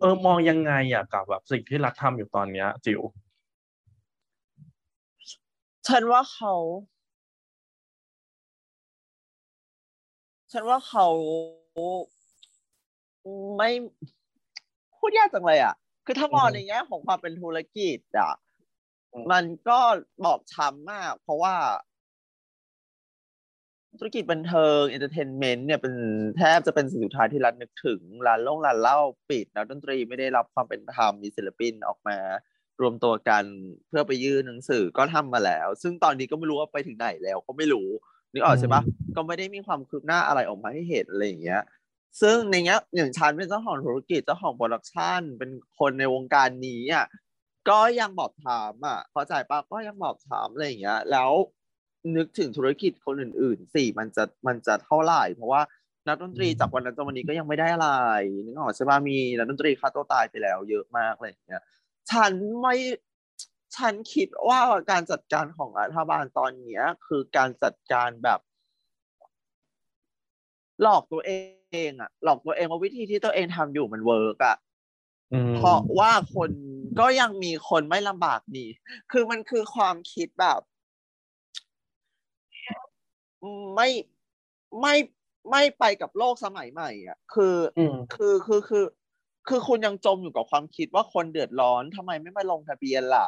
[0.00, 3.00] เออมองยังไงอะกับแบบสิ่งที่รัฐทำอยู่ตอนเนี้ย จิว
[5.88, 6.54] ฉันว่าเขา
[10.52, 11.06] ฉันว่าเขา
[13.56, 13.70] ไม่
[14.96, 18.32] พูดยากจังเลยอะ คือถ้ามองอืมในแง่ของความเป็นธุรกิจอะ
[19.12, 19.78] อืมมันก็
[20.24, 21.54] บอบช้ำมาก เพราะว่า
[23.98, 25.94] ธุรกิจบันเทิง entertainment เนี่ยเป็น
[26.36, 28.98] แทบจะเป็นสิ่งสุดท้ายที่รัฐนึกถึงร้านโล่งร้านเหล้า
[29.30, 32.18] ปิดนักดนตรีไม่ได้รับความเป็นธรรมมีศิลปินออกมา
[32.80, 33.44] รวมตัวกัน
[33.88, 37.88] เพื่อไปยื่นหนังสือก็ทำมาแล้ว ซึ่งตอนนี้ก็ไม่รู้ว่าไปถึงไหนแล้วก็ไม่รู้
[38.32, 38.82] นึกออกใช่ปะ
[39.16, 41.62] ก็ไม่ได้มีความคืบหน้าอะไรออกมาให้เห็นอะไรอย่างเงี้ย
[42.20, 47.06] ซึ่งในเนี้ยอย่างฉันเป็นเจ้าของธุรกิจเจ้าของ production เป็นคนในวงการนี้อะ
[47.68, 51.30] ก็ยังบอบช้ำอะเข้าใจปะก็ยังบอบช้ำอะไรอย่างเงี้ย แล้ว
[52.16, 55.62] นึกถึงธุรกิจคนอื่นๆสิมันจะมันจะเท่าไหร่ เพราะว่า
[56.08, 57.90] นักดนตรีจากวันนั้นจนวันนี้ก็ยังไม่ได้อะไร
[58.44, 61.62] นึกออกใช่ปะมีนักดนตรีฆ่าตัวตายไปแล้วเยอะมากอะไรอย่างเงี้ย
[62.10, 62.74] ฉันไม่
[63.76, 68.40] ฉันคิดว่าการจัดการของรัฐบาลตอนเนี้ย คือการจัดการแบบ
[70.82, 71.32] หลอกตัวเอ
[71.90, 74.56] งอะหลอกตัวเองว่าวิธีที่ตัวเองทำอยู่มันเวิร์กอะ
[75.32, 76.50] อืมเพราะว่าคน
[77.00, 78.68] ก็ยังมีคนไม่ลำบากนี่
[79.12, 80.60] คือมันคือความคิดแบบ
[83.74, 83.88] ไม่
[84.80, 84.94] ไม่
[85.50, 88.84] ไม่ไปกับโลกสมัยใหม่ อะ คืออืมคือคือคือ
[89.48, 93.26] คือคุณยังจมอยู่กับความคิดว่าคนเดือดร้อนทำไมไม่มาลงทะเบียนล่ะ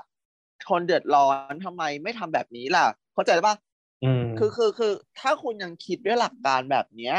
[0.71, 3.55] คนเดือดร้อนทำไมไม่ทำแบบนี้ล่ะ เข้าใจปะ
[4.03, 7.17] อืมคือคือคือ ถ้าคุณยังคิดด้วยหลักการแบบเนี้ย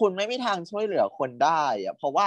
[0.00, 2.26] คุณไม่มีทางช่วยเหลือคนได้อะเพราะว่า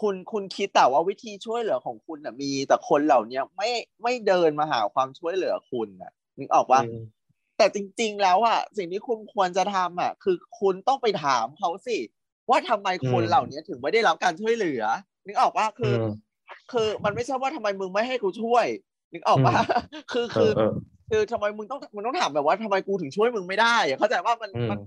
[0.00, 3.70] คุณคุณคิดแต่ว่าวิธีช่วยเหลือของคุณน่ะมีแต่คนเหล่าเนี้ยไม่
[4.02, 6.94] ไม่เดินมาหาความช่วยเหลือคุณน่ะนึกออกปะอืม
[7.56, 11.98] แต่จริง ๆ แล้วอะสิ่งที่คุณควรจะทำอะคือคุณต้องไปถามเขาสิ
[12.50, 14.82] ว่าทำไมคนเหล่านี้ถึงไม่ได้รับการช่วยเหลือ
[15.26, 16.10] นึกออกว่าคืออือม
[16.72, 18.66] คือมันไม่ใช่ว่าทำไมมึงไม่ให้กูช่วย
[19.12, 19.56] นึกออกว่า
[20.12, 20.72] คือเอคืออเออ
[21.10, 24.78] คือทำไมมึงต้องมึงต้องถามแบบว่าทำไมกูถึงช่วยมึงไม่ได้อะเข้าใจว่ามันอืมมัน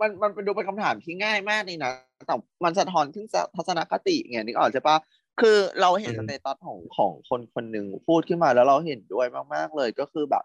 [0.00, 1.92] มันมันเป็นดูเป็นคำถามที่ง่ายมากนี่นะ
[2.26, 3.26] แต่มันสะท้อนถึง
[3.56, 4.96] ทัศนคติไงนึกออกใช่ปะ
[5.40, 10.44] คือเราเห็นสเตตัสของของคนคนหนึ่งพูดขึ้นมาแล้วเราเห็นด้วยมาก ๆ เลยก็คือแบบ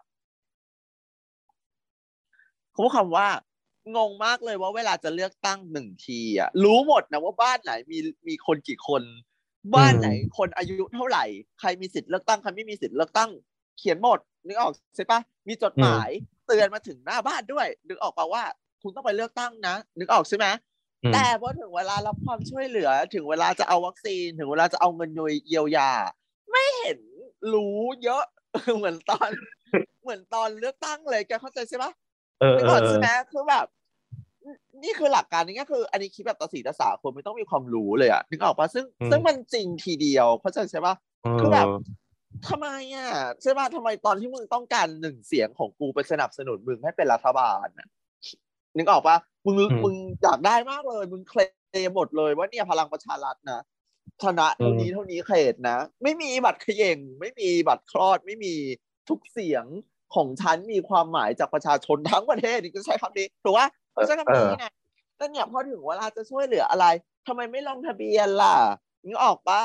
[2.72, 3.28] เขาพูดคำว่า
[3.96, 9.02] งงมากเลยว่าเวลาจะเลือกตั้งหนึ่งทีอะรู้หมดนะว่าบ้านไหนมีมีคนกี่คน
[9.74, 10.08] บ้านไหน
[10.38, 11.24] คนอายุเท่าไหร่
[11.60, 13.30] ใครมีสิทธิ์เลือกตั้งใครไม่มีสิทธิ์เลือกตั้ง
[13.78, 16.08] เขียนหมดนึกออกใช่ปะมีจดหมาย
[16.46, 18.42] เตือนมาถึงหน้าบ้านด้วย นึกออกปะว่า
[18.82, 20.46] คุณต้องไปเลือกตั้งนะนึกออกใช่ไหม
[21.04, 25.10] อืมแต่พอถึงเวลารับความช่วยเหลือถึงเวลาจะเอาวัคซีนถึงเวลาจะเอาเงิน
[25.46, 25.90] เยียวยา
[26.50, 26.98] ไม่เห็น
[27.54, 28.24] รู้เยอะ
[28.76, 29.30] เหมือนตอน
[30.02, 31.92] เหมือนตอนเลือกตั้งเลยแกเข้าใจใช่ปะ
[32.42, 33.66] เออนึกเออออกเอใช่อไหมคือแบบ
[34.82, 40.94] นี่คือหลักการนี้ก็คือ อันนี้คิดแบบตาสีตาสาคนไม่ต้องมีความรู้เลยอะนึกออกปะซึ่งซึ่งมันจริงทีเดียวเข้าใจใช่ปะ
[41.40, 41.66] คือแบบ
[42.48, 43.08] ทำไมอะ
[43.42, 47.88] ใช่ป่ะทำไมตอนที่มึงต้องการหนึ่งเสียงของกูไปสนับสนุนมึงให้เป็นรัฐบาลน่ะ
[48.76, 51.40] นึกออกปะมึงอืมมึงอยากได้มากเลย มึงเคล
[51.88, 53.60] มหมดเลยว่าเนี่ยพลังประชารัฐนะ
[54.22, 58.54] ชนะเท่านี้เท่านี้เขตนะ ไม่มีบัตรเขย่งไม่มีบัตรคลอดไม่มี
[59.08, 59.64] ทุกเสียง
[60.14, 64.66] ของฉันมีความหมายจากประชาชนทั้งประเทศนี่ก็ใช้คำนี้ถูกปะก็ใช้คำนี้ไง
[65.16, 66.86] แต่เนี่ยพอถึงเวลาจะช่วยเหลืออะไร
[67.26, 68.56] ทำไมไม่ลงทะเบียนล่ะ
[69.06, 69.60] นึกออกปะ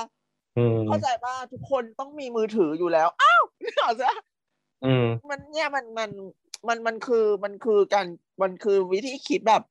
[0.58, 4.12] อืมเข้าใจป่ะทุกคนต้องมีมือถืออยู่แล้วอ้าวนึกออกใช่
[4.86, 6.10] อืมมันเนี่ยมันมัน
[6.68, 8.08] มันมันคือมันคือการ
[8.42, 9.64] มันคือวิธีคิดแบบ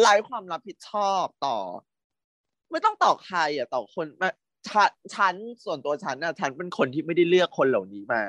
[0.00, 1.58] ไร้ความรับผิดชอบต่อ
[2.70, 4.30] ไม่ต้องต่อใครอะต่อคนมา
[4.68, 8.22] ฉันฉันส่วนตัวฉันน่ะฉันเป็นคนที่ไม่ได้เลือกคนเหล่านี้มา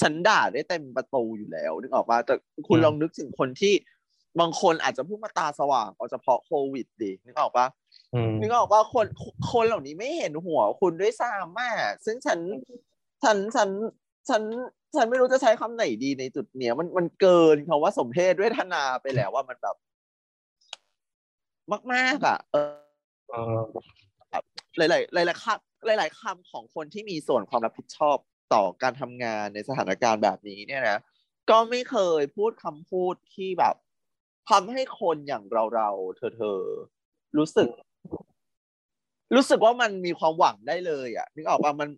[0.00, 2.34] ฉันด่าได้เต็มประตูอยู่แล้วนึกออกป่ะแต่
[2.68, 3.74] คุณอืมลองนึกถึงคนที่
[4.40, 7.66] บางคนอาจจะเพิ่งมาตาสว่างเอาเฉพาะโควิดดินึกออกป่ะ
[8.14, 9.06] อืมนึกออกว่าคน
[9.52, 11.72] คนเหล่านี้ไม่เห็นหัวคุณด้วยซ้ำอะ
[12.04, 12.38] ซึ่งฉัน
[13.24, 13.68] ฉันฉัน
[14.28, 14.42] ฉัน
[14.96, 19.76] ฉันไม่รู้จะใช้คำไหนดีในจุดเนี้ยมันมันเกินคำว่าสมเพศด้วยทนาไปแล้วว่ามันแบบ
[21.92, 22.72] มาก ๆ อะ เออ
[23.30, 23.60] เออ
[24.76, 24.80] ห
[25.16, 28.16] ลายๆหลายๆคำ หลาย ๆคำของคนที่มีส่วนความรับผิดชอบ
[28.54, 30.98] ต่อการทำงานในสถานการณ์แบบนี้เนี่ยนะ
[31.50, 33.74] ก็ไม่เคยพูดคำพูดที่แบบ
[34.50, 37.68] ทำให้คนอย่างเราเราๆเธอเธอๆรู้สึก
[39.34, 41.88] รู้สึกว่ามันมีความหวังได้เลยอะนึกออกว่ามัน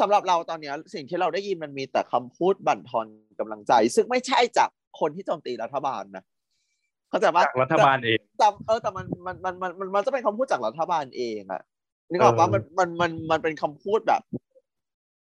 [0.00, 3.06] สำหรับเราตอนเนี้ย สิ่งที่เราได้ยินมันมีแต่คำพูดบั่นทอน
[3.38, 4.68] กำลังใจ ซึ่งไม่ใช่จาก
[5.00, 6.24] คนที่โจมตีรัฐบาลนะ
[7.10, 11.62] เข้าใจปะจากรัฐบาลเองแต่เออแต่มันมันมันมันมันมันจะเป็นคำพูดจากรัฐบาลเองอะ
[12.10, 14.22] นึกออกปะเออมันมันมันมันเป็นคำพูดแบบ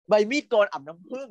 [0.09, 1.29] ใบมีดโกนอับน้ำผึ้ง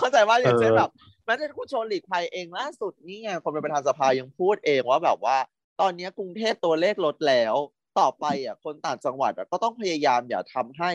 [0.00, 0.90] เข้าใจว่าอย่างเช่นแบบ
[1.24, 5.36] แม้แต่คุณชวนหลีกภัยเองล่าสุดนี่ไงคนเป็นประธานสภายังพูดเองว่าแบบว่า
[5.80, 7.54] ตอนนี้กรุงเทพตัวเลขลดแล้ว
[7.98, 10.90] ต่อไปอะ คนต่างจังหวัดอะก็ต้องพยายามอย่าทำให้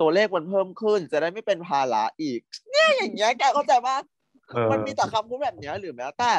[0.00, 3.96] ตัวเลขมันเพิ่มขึ้น จะได้ไม่เป็นภาระอีก เนี่ยอย่างเงี้ยแกเข้าใจว่า
[4.48, 6.32] เออมันมีแต่คำพูดแบบเนี้ยหรือแม้แต่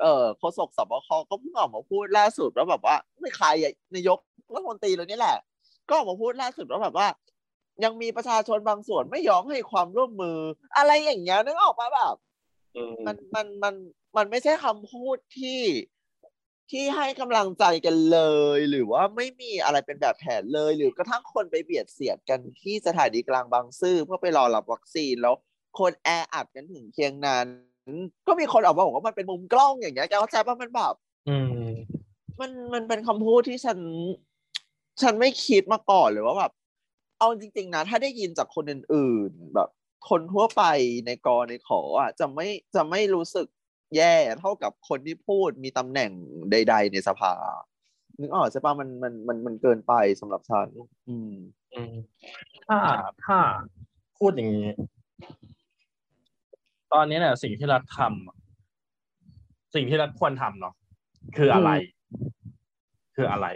[0.00, 4.18] เออโฆษกสบคก็เพิ่งออกมาพูดล่าสุดว่าแบบว่า ไม่ใครอะนายก
[4.52, 5.38] รัฐมนตรีเลยนี่แหละ
[5.88, 7.08] ก็ออกมาพูดล่าสุดว่าแบบว่า
[7.84, 10.38] ยังมีประชาชนบางส่วนไม่ยอมให้ความร่วมมือ
[10.76, 12.14] อะไรอย่างเงี้ยนึกออกปะแบบ
[12.76, 13.74] อืมมันมันมัน
[14.16, 15.62] มันไม่ใช่คำพูดที่
[16.70, 18.20] ที่ให้กำลังใจกันเล
[18.56, 25.34] ย หรือว่าไม่มีอะไรเป็นแบบแผนเลย หรือกระทั่งคนไปเบียดเสียดกันที่สถานีกลางบางซื่อเพื่อไปรอรับวัคซีนแล้ว
[25.78, 27.46] คนแออัดกันถึงเคียงนาน
[28.26, 30.94] ก็มีคนออกมาบอกว่ามันเป็นมุมกล้องอย่างเงี้ยแกเข้าใจป่ะมันแบบ
[31.28, 31.66] อืม
[32.40, 33.78] มันมันเป็นคำพูดที่ฉัน
[35.02, 36.52] ฉันไม่คิดมาก่อนเลยว่าแบบ
[37.18, 39.68] เอาจริงๆนะถ้าได้ยินจากคนอื่นๆแบบ
[40.08, 40.62] คนทั่วไป
[41.06, 43.46] ในกอในขออะจะไม่จะไม่รู้สึก
[43.96, 46.10] แย่เท่ากับคนที่พูดมีตำแหน่ง
[46.50, 47.32] ใด ๆ ในสภา
[48.20, 50.66] นึกออกใช่ปะมันมันมันมันเกินไปสำหรับฉัน
[51.08, 51.32] อืม
[51.74, 51.94] อืม
[52.68, 52.78] ถ้า
[53.24, 53.38] ถ้า
[54.18, 54.70] พูดอย่างนี้
[56.92, 60.74] ตอนนี้เนี่ยสิ่งที่รัฐทำสิ่งที่รัฐควรทำเนาะ
[61.36, 61.70] คืออะไร
[63.16, 63.46] คืออะไร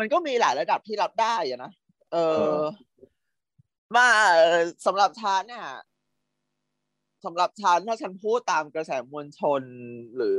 [0.00, 1.72] มันก็มีหลายระดับที่รับได้อะนะ
[2.12, 2.16] เอ
[2.56, 2.60] อ
[3.94, 4.06] มา
[4.86, 5.66] สำหรับฉันเนี่ย
[7.24, 9.62] สำหรับฉันถ้าฉันพูดตามกระแสมวลชน
[10.16, 10.30] หรื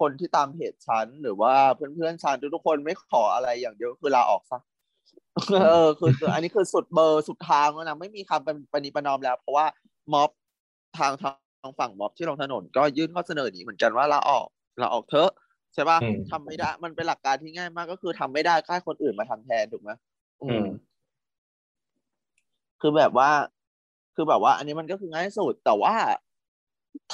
[0.00, 4.60] คนที่ตามเพจฉันหรือว่าเพื่อนๆฉันทุกๆคนไม่ขออะไรอย่างเดียวคือลาออกซะ
[5.64, 9.66] เออคือคืออันนี้คือสุดเบอร์สุดทางแล้วนะไม่มีคำเป็นปณิประนอมแล้ว เพราะว่า
[10.12, 10.30] ม็อบ
[10.98, 11.30] ทางทา
[11.68, 14.46] งฝั่งม็อบที่ลงถนน ก็ยื่นข้อเสนอนี้เหมือนกันว่าลาออก
[14.80, 15.30] ลาออกเถอะ
[15.74, 19.90] ใช่ปะอืมทำไม่ได้ มันเป็นหลักการที่ง่ายมากก็คือทำไม่ได้ก็ให้คนอื่นมาทำแทนถูกไหม
[20.42, 20.66] อือืมม
[22.80, 23.30] คือแบบว่า
[24.14, 25.94] คือแบบว่า อันนี้มันก็คือง่ายสุดแต่ว่า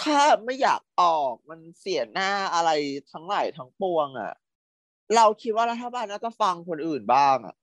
[0.01, 2.71] ถ้าไม่อยากออกมันเสียหน้าอะไร
[3.12, 4.33] ทั้งหลายทั้งปวงอะ
[5.16, 7.55] เราคิดว่ารัฐบาลน่าจะฟังคนอื่นบ้างอะ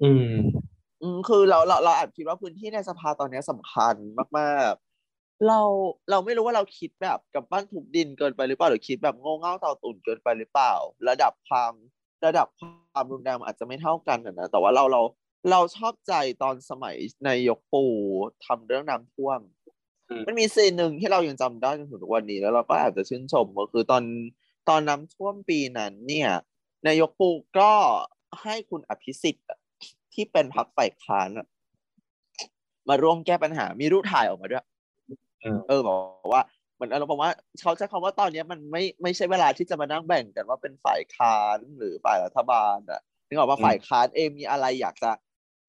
[0.00, 0.66] อืม
[1.02, 3.94] อืมคือเราเราเราแอบคิดว่าพื้นที่ในสภาตอนนี้สำคัญ
[4.38, 4.85] มากๆ
[5.46, 5.60] เรา
[6.10, 10.72] เราไม่รู้ว่าเราคิดแบบกับบ้านถูกดินเกินไปหรือเปล่าหรือคิดแบบโง่เง่าเต่าตุ่นเกินไปหรือเปล่า
[11.08, 11.72] ระดับความ
[12.26, 15.02] ระดับความรุนแรงมันอาจจะไม่เท่ากันนะนะแต่ว่าเราเรา
[15.50, 16.96] เราชอบใจตอนสมัย
[17.28, 17.94] นายกปู่
[18.46, 19.40] ทำเรื่องน้ำท่วม
[20.08, 24.04] อืมมันมีซีนหนึ่งที่เรายังจำได้จนถึงทุกวันนี้แล้วเราก็อาจจะชื่นชมก็คือตอน
[24.68, 26.30] ตอนน้ำท่วมปีนั้น เนี่ย
[26.86, 27.72] นายกปูก็
[28.42, 29.58] ให้คุณอภิสิทธิ์อะ
[30.14, 31.46] ที่เป็นพรรคฝ่ายค้านอะ
[32.88, 34.75] มาร่วมแก้ปัญหามีรูปถ่ายออกมาด้วยอืม
[35.68, 35.94] เออบอ
[36.28, 36.42] กว่า
[36.74, 45.10] เหมือนอารมณ์ประมาณว่าเขาใช้คำว่าตอนเนี้ยมันไม่ไม่ใช่เวลาที่จะมานั่งแบ่งกันว่าเป็นฝ่ายค้านหรือฝ่ายรัฐบาลอะนึกออกว่าอืมฝ่ายค้านเองมีอะไรอยากจะ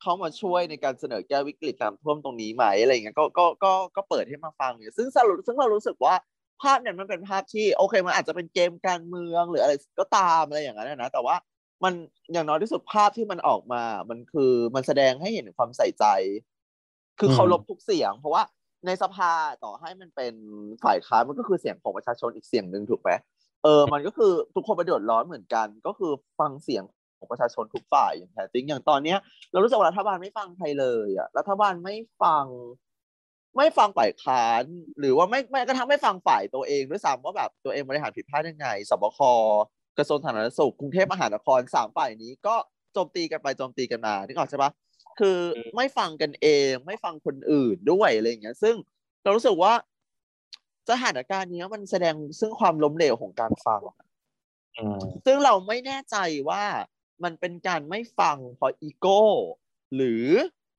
[0.01, 6.15] เข้ามาช่วยในการเสนอแก้วิกฤตน้ำท่วมตรงนี้ไหมอะไรอย่างเงี้ยก็ก็ก็ก็เปิดให้มาฟังเนี่ยซึ่งสรุปซึ่งเรารู้สึกว่า
[6.61, 11.35] ภาพเนี่ยมันเป็นภาพที่โอเคมันอาจจะเป็นเกมการเมืองหรืออะไรก็ตามอะไรอย่างนั้นนะแต่ว่า
[11.83, 11.93] มัน
[12.33, 16.05] อย่างน้อยที่สุดภาพที่มันออกมา มันคือมันแสดงให้เห็นถึงความใส่ใจ
[17.19, 18.43] คืออืมเคารพทุกเสียง เพราะว่า
[18.85, 19.31] ในสภา
[19.63, 20.33] ต่อให้มันเป็น
[20.83, 23.09] ฝ่ายค้านมันก็คือเสียงของประชาชนอีกเสียงหนึ่งถูกไหม
[23.63, 26.83] เออ มันก็คือทุกคนประเดือดร้อนเหมือนกัน ก็คือฟังเสียง
[27.17, 29.17] ของประชาชนทุกฝ่ายอย่างแท้จริงอย่างตอนเนี้ย
[29.51, 32.45] เรารู้สึกว่ารัฐบาลไม่ฟังใครเลยอะรัฐบาลไม่ฟัง
[33.57, 34.63] ไม่ฟังฝ่ายค้าน
[34.99, 39.19] หรือว่าไม่ไม่กระทั่งไม่ฟังฝ่ายตัวเองด้วยซ้ำว่าแบบตัวเองบริหารผิดพลาดยังไงสบค
[39.97, 42.55] กระทรวงสาธารณสุขกรุงเทพมหานครสามฝ่ายนี้ก็
[42.93, 44.71] โจมตีกันไปโจมตีกันมานึกออกใช่ปะ
[45.19, 45.37] คือ
[45.75, 48.75] ไม่ฟังกันเองไม่ฟังคนอื่นด้วยอะไรอย่างเงี้ย ซึ่ง
[49.23, 49.73] เรารู้สึกว่า
[50.89, 53.81] สถานการณ์เนี้ยมันแสดงซึ่งความล้มเหลวของการฟัง
[54.77, 56.15] อืมซึ่งเราไม่แน่ใจ
[56.49, 56.63] ว่า
[57.23, 59.21] มันเป็นการไม่ฟังเพราะอีโก้
[59.95, 60.25] หรือ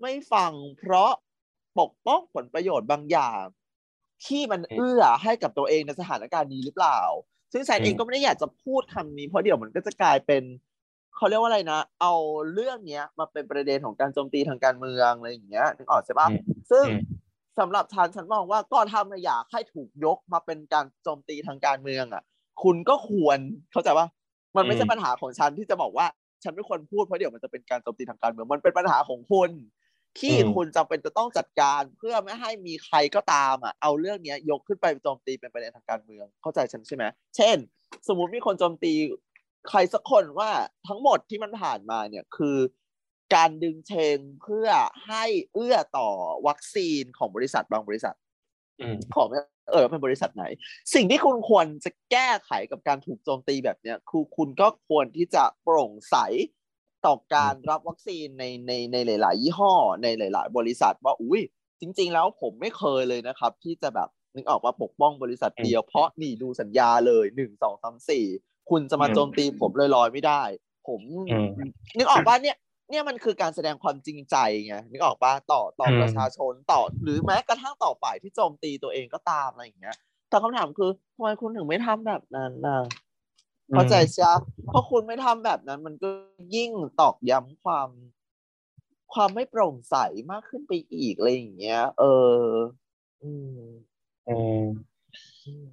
[0.02, 1.12] ไม่ฟังเพราะ
[1.78, 3.44] ปกป้องผลประโยชน์บางอย่าง
[4.26, 7.00] ที่มันอืมเอื้อให้กับตัวเองในสถานการณ์นี้หรือเปล่า
[7.52, 10.42] ซึ่งแซนอืมเองก็ไม่ได้อยากจะพูดคำนี้เพราะเดี๋ยวมันก็จะกลายเป็น
[11.16, 12.14] เขาเรียกว่าอะไรนะ เอา
[12.52, 16.40] เรื่องเนี้ยมาเป็นประเด็นของการโจมตีทางการเมืองอะไรอย่างเงี้ยนึกออกใช่ปะอืม
[16.70, 17.00] ซึ่งอืม
[17.58, 22.22] สำหรับฉันฉันมองว่าก็ถ้าไม่อยากให้ถูกยกมาเป็นการโจมตีทางการเมืองอะ
[22.62, 23.38] คุณก็ควร
[23.72, 24.06] เข้าใจว่า
[24.56, 26.06] มันไม่ใช่อืมปัญหาของฉันที่จะบอกว่า
[26.42, 29.50] ฉันไม่ควรพูดเพราะเดี๋ยวมันจะเป็นการโจมตีทางการเมืองมันเป็นปัญหาของคุณ
[30.20, 37.04] ที่อืมคุณจำเป็นจะต้องจัดการเพื่อไม่ให้มีใครก็ตามอะเอาเรื่องเนี้ยยกขึ้นไปโจมตีเป็นประเด็นทางการเมืองเข้าใจฉันใช่ไหม
[37.36, 37.56] เช่น
[38.08, 38.92] สมมุติมีคนโจมตี
[39.68, 40.50] ใครสักคนว่า
[40.88, 42.56] ทั้งหมดที่มันผ่านมาเนี่ยคือ
[43.34, 44.68] การดึงเชงเพื่อ
[45.06, 46.08] ให้เอื้อต่อ
[46.46, 48.14] วัคซีนของบริษัทบางบริษัท
[48.80, 49.38] อืมขอไม่
[49.72, 50.44] เออเป็นบริษัทไหน
[50.94, 56.16] สิ่งที่คุณควรจะแก้ไขกับการถูกโจมตีแบบเนี้ยคือคุณก็ควรที่จะโปร่งใส
[57.06, 61.40] ต่อการรับวัคซีนในในในหลาย ๆ ยี่ห้อ ในหลาย ๆ บริษัทว่าอุ้ย
[61.80, 68.26] จริง ๆ แล้วผมไม่เคยเลยนะครับ ที่จะแบบนึกออกว่าปกป้องบริษัทอืมเดียวเพราะนี่ดูสัญญาเลยหนึ่งสองสามสี่
[68.70, 70.42] คุณจะมาอืมโจมตีผมลอยๆไม่ได้
[70.88, 71.00] ผม
[71.30, 71.48] อืม
[71.96, 72.56] นึกออกป่ะเนี่ย
[72.90, 79.96] เนี่ยมันคือการแสดงความจริงใจไงนึกออกป่ะต่อต่ออืมประชาชนต่อ หรือแม้กระทั่งต่อฝ่ายที่โจมตีตัวเองก็ตามอะไรอย่างเงี้ย
[80.28, 82.80] แต่คำถามคือทำไมคุณถึงไม่ทำแบบนั้นนะ
[83.70, 86.08] เข้าใจใช่ปะเพราะคุณไม่ทำแบบนั้น มันก็
[86.54, 87.88] ยิ่งตอกย้ำความ
[89.14, 89.96] ความไม่โปร่งใส
[90.30, 92.04] มากขึ้นไปอีกอะไรอย่างเงี้ย เอ
[92.40, 92.44] อ
[93.22, 93.58] อืม
[94.28, 94.62] อืม
[95.46, 95.66] อืม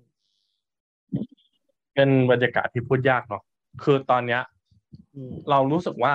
[1.95, 3.43] เป็นบรรยากาศที่พูดยากเนาะ
[3.83, 4.41] คือตอนเนี้ย
[5.15, 6.13] อืมเรารู้สึกว่า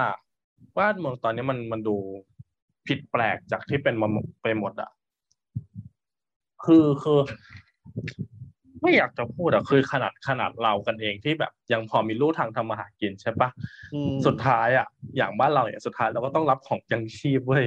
[0.78, 1.96] บ้านเมืองตอนนี้มันมันดู
[2.86, 4.08] ผิดแปลกจากที่เป็นมา
[4.42, 4.90] ไปหมดอะ
[6.64, 7.20] คือคือ
[8.82, 13.48] ไม่อยากจะพูดอะคือขนาดขนาดเรากันเองที่แบบ ยังพอมีลู่ทางทำมาหากินใช่ปะ
[13.94, 17.64] อืมสุดท้ายอะอย่างบ้านเราเนี่ยสุดท้ายเราก็ต้องรับของยังชีพเว้ย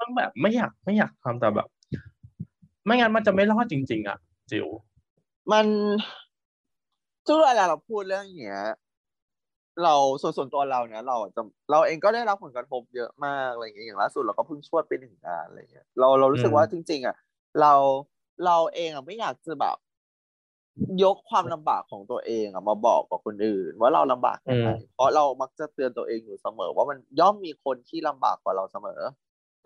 [0.00, 1.68] ต้องแบบไม่อยากไม่อยากทำแต่แบบ
[2.84, 4.18] ไม่งั้นมันจะไม่รอดจริง ๆอะ
[4.50, 4.66] จิว
[5.50, 5.66] มัน
[7.26, 8.64] ทุกเวลาเราพูดเรื่องอย่างเงี้ย
[9.84, 17.16] เราส่วนส่วนตัวเราเนี่ย เราจะเราเองก็ได้รับผลกระทบเยอะมากอะไรอย่างเงี้ยอย่างล่าสุดเราก็เพิ่งช่วยไปหนึ่งงานอะไรเงี้ยเราเรารู้สึกอืมว่าจริง ๆ อะ
[17.60, 17.74] เรา
[18.46, 19.76] เราเองอะไม่อยากจะแบบ
[21.02, 29.00] ยกความลำบากของตัวเองอะมาบอกกับคนอื่น ว่าเราลำบากยังไงเพราะเรามักจะเตือนตัวเองอยู่เสมอ ว่ามันย่อมมีคนที่ลำบากกว่าเราเสมอ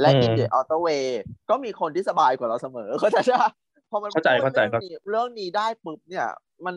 [0.01, 1.05] และอืม in the other way
[1.51, 3.64] ก็มีคนที่สบายกว่าเราเสมอเข้าใจใช่ปะพ
[3.95, 6.29] อมันเข้าใจพูดเข้าใจเรื่องนี้เรื่องนี้ได้ปุ๊บเนี่ย
[6.67, 6.77] มัน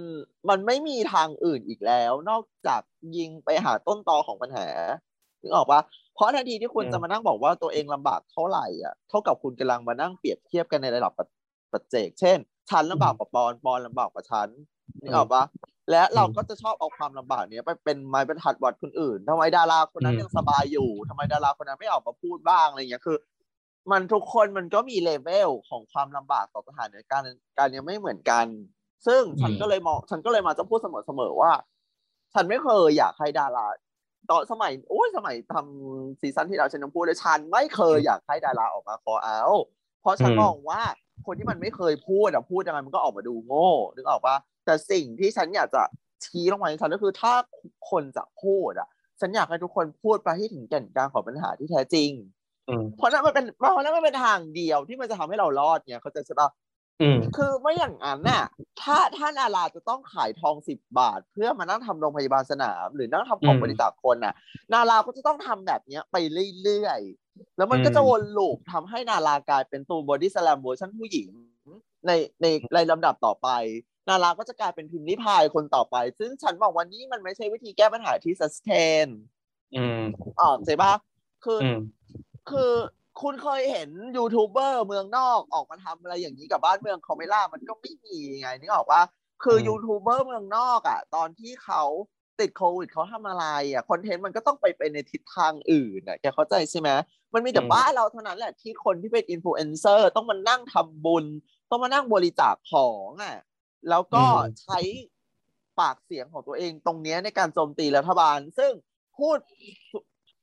[0.49, 2.82] มันไม่มีทางอื่นอีกแล้ว นอกจาก
[3.17, 4.67] ยิงไปหาต้นตอของปัญหา
[5.41, 5.82] นึกออกปะ
[6.15, 11.27] เพราะทันทีที่คุณอืมจะมานั่งบอกว่าตัวเองลำบากเท่าไหร่อะเท่ากับคุณกำลังมานั่งเปรียบเทียบกันในระดับปัจ
[11.71, 12.38] ปัจเจก เช่น
[12.69, 14.47] ฉันลำบากกว่าปอนปอนลำบากกว่าฉัน
[15.03, 15.43] นึกออกปะ
[15.91, 23.17] และเราก็จะชอบเอาความลำบากเนี้ยไปเป็นไม้บรรทัดวัดคนอื่นทำไมดาราคนนั้นอืมยังสบายอยู่ทำไมดาราคนนั้นไม่ออกมาพูดบ้างอะไรอย่างเงี้ยคือ
[23.91, 27.26] มันทุกคนมันก็มีเลเวลของความลำบากต่อสถานการณ์
[27.58, 28.45] การเนี้ยไม่เหมือนกัน
[29.08, 31.52] ซึ่งฉันอืมก็เลยมองฉันก็เลยมาจะพูดเสมอๆว่า
[32.34, 33.67] ฉันไม่เคยอยากให้ดารา
[34.30, 39.63] ตอนสมัยโอ้ยสมัยทำซีซั่นที่เราฉันยังพูดเลยฉันไม่เคยอยากให้ดาราออกมา call out
[40.02, 40.82] เพราะฉันอืมมองว่า
[41.26, 45.84] คนที่มันไม่เคยพูดอะพูดยังไงมันก็ออกมาดูโง่นึกออกปะแต่สิ่งที่ฉันอยากจะ
[46.26, 47.34] ชี้ลงมาในฉันก็คือถ้า
[47.89, 48.88] คนจะพูดอะ
[49.19, 52.37] ฉันอยากให้ทุกคนพูดไปให้ถึงแก่นกลางของปัญหาที่แท้จริงอืม
[52.97, 56.49] เพราะนั่นมันเป็นเพราะนั่นมันเป็นทางเดียวที่มันจะทำให้เรารอดเนี่ยเข้าใจใช่ปะ
[57.01, 58.43] อืมคือไม่อย่างนั้นน่ะ
[58.82, 64.34] ถ้าถ้านาราจะต้องขายทองสิบบาท เพื่อมานั่งทำโรงพยาบาลสนาม หรือนั่งทำของอืมบริจาคคนน่ะ
[64.73, 66.15] นาราก็จะต้องทำแบบเนี้ยไป
[66.62, 71.30] เรื่อยๆ แล้วมันก็จะอืมวน loop ทำให้นารากลายเป็นตูนบอดี้สแลมเวอร์ชันผู้หญิง
[72.08, 73.49] ในในในลำดับต่อไป
[74.10, 79.08] นาราก็จะกลายเป็นพิมรี่พายคนต่อไป ซึ่งฉันบอกว่านี่มันไม่ใช่วิธีแก้ปัญหาที่ sustain
[79.75, 80.01] อืม
[80.41, 80.93] ออกใช่ปะ
[81.45, 81.80] คืออืม
[82.51, 82.71] คือ
[83.21, 89.01] คุณเคยเห็นยูทูบเบอร์เมืองนอกออกมาทำอะไรอย่างนี้กับบ้านเมืองเขาไหมล่ะมันก็ไม่มีไงนึกออกว่า
[89.43, 91.83] คืออืมยูทูบเบอร์เมืองนอกอะ ตอนที่เขา
[92.39, 96.89] ติดโควิดเขาทำอะไรอะ content มันก็ต้องไปเป็นในทิศทางอื่นอะแกเข้าใจใช่ไหม
[97.33, 101.25] มันมีแต่อืมบ้านเราเท่านั้นแหละที่คนที่เป็นอินฟลูเอนเซอร์ต้องมานั่งทำบุญ
[101.69, 103.38] ต้องมานั่งบริจาคของอะ
[103.89, 104.23] แล้วก็
[104.62, 104.79] ใช้
[105.79, 108.71] ปากเสียงของตัวเองตรงเนี้ยในการโจมตีรัฐบาล ซึ่ง
[109.17, 109.38] พูด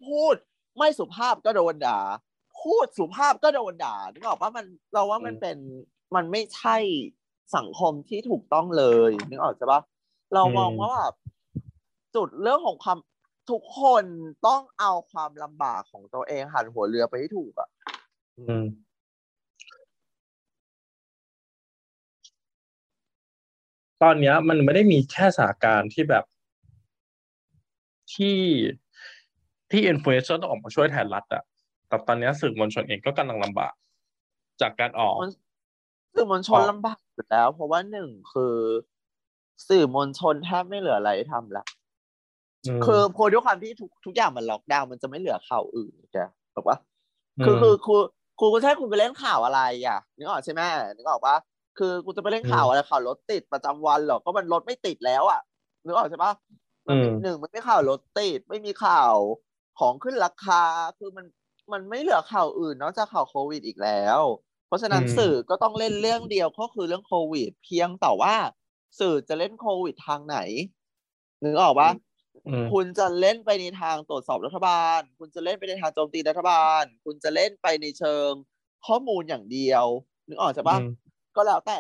[0.09, 0.37] พูด
[0.77, 2.01] ไม่สุภาพก็โดนด่า
[2.61, 5.57] พูดสุภาพก็โดนด่านึกออกว่ามันเราว่ามันอืมเป็น
[6.15, 6.77] มันไม่ใช่
[7.57, 9.81] สังคมที่ถูกต้องเลยนึกออกใช่ปะ
[10.35, 11.15] เรามองว่าแบบ
[12.15, 12.99] จุดเรื่องของความ
[13.51, 14.05] ทุกคน
[14.47, 17.69] ต้องเอาความลำบากของตัวเองหันหัวเรือไปให้ถูกอะ
[18.39, 18.65] อืม
[24.03, 26.25] ตอนเนี้ยมันไม่ได้มีแค่สถานการณ์ที่แบบ
[28.15, 28.37] ที่
[29.75, 31.43] ที่อินฟลูเอนเซอร์ต้องออกมาช่วยแทนรัฐอะ
[31.89, 33.73] แต่ตอนเนี้ยสื่อมวลชนเองก็กำลังลำบาก
[34.61, 35.33] จากการออกมัน
[36.15, 38.57] สื่อมวลชนอ๋อลำบากอยู่แล้ว เพราะว่าหนึ่งคือ
[39.69, 41.65] สื่อมวลชนแทบไม่เหลืออะไรให้ทำละ
[42.77, 46.19] มคือพอด้วยความที่ทุกทุกอย่างมันล็อกดาวน์มันจะไม่เหลือข่าวอื่นแก
[46.55, 46.79] ถูกปะ
[47.39, 48.03] อืมคือคือคือ
[48.39, 50.61] คือกูจะให้คุณไปเล่นข่าวอะไรอะนึกออกใช่ไหม
[50.97, 51.37] นึกออกปะ
[51.79, 55.41] คือกูจะไปเล่นข่าวอะไรข่าวรถติดประจำวันเหรอก็มันรถไม่ติดแล้วอะ
[55.85, 56.33] นึกออกใช่ปะ
[56.87, 59.15] มันไม่อืมหนึ่งมันไม่ข่าวรถติด ไม่มีข่าว
[59.79, 60.63] ของขึ้นราคา
[60.99, 61.27] คือมัน
[61.73, 64.21] มันไม่เหลือข่าวอื่นนอกจากข่าวโควิดอีกแล้ว
[64.67, 68.35] เพราะฉะนั้นอืมสื่อก็ต้องเล่นเรื่องเดียวก็คือเรื่องโควิด เพียงแต่ว่า
[68.99, 70.39] สื่อจะเล่นโควิดทางไหน
[71.45, 71.91] นึกออกปะ
[72.47, 78.31] อืมคุณจะเล่นไปในทางตรวจสอบรัฐบาล คุณจะเล่นไปในทางโจมตีรัฐบาล คุณจะเล่นไปในเชิง
[78.87, 79.85] ข้อมูลอย่างเดียว
[80.29, 80.89] นึกออกใช่ปะอืม
[81.37, 81.79] ก็แล้วแต่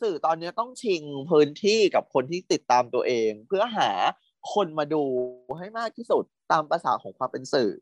[0.00, 3.90] สื่อตอนนี้ต้องชิงพื้นที่กับคนที่ติดตามตัวเอง เพื่อหา
[4.54, 5.02] คนมาดู
[5.58, 7.72] ให้มากที่สุด ตามภาษาของความเป็นสื่อ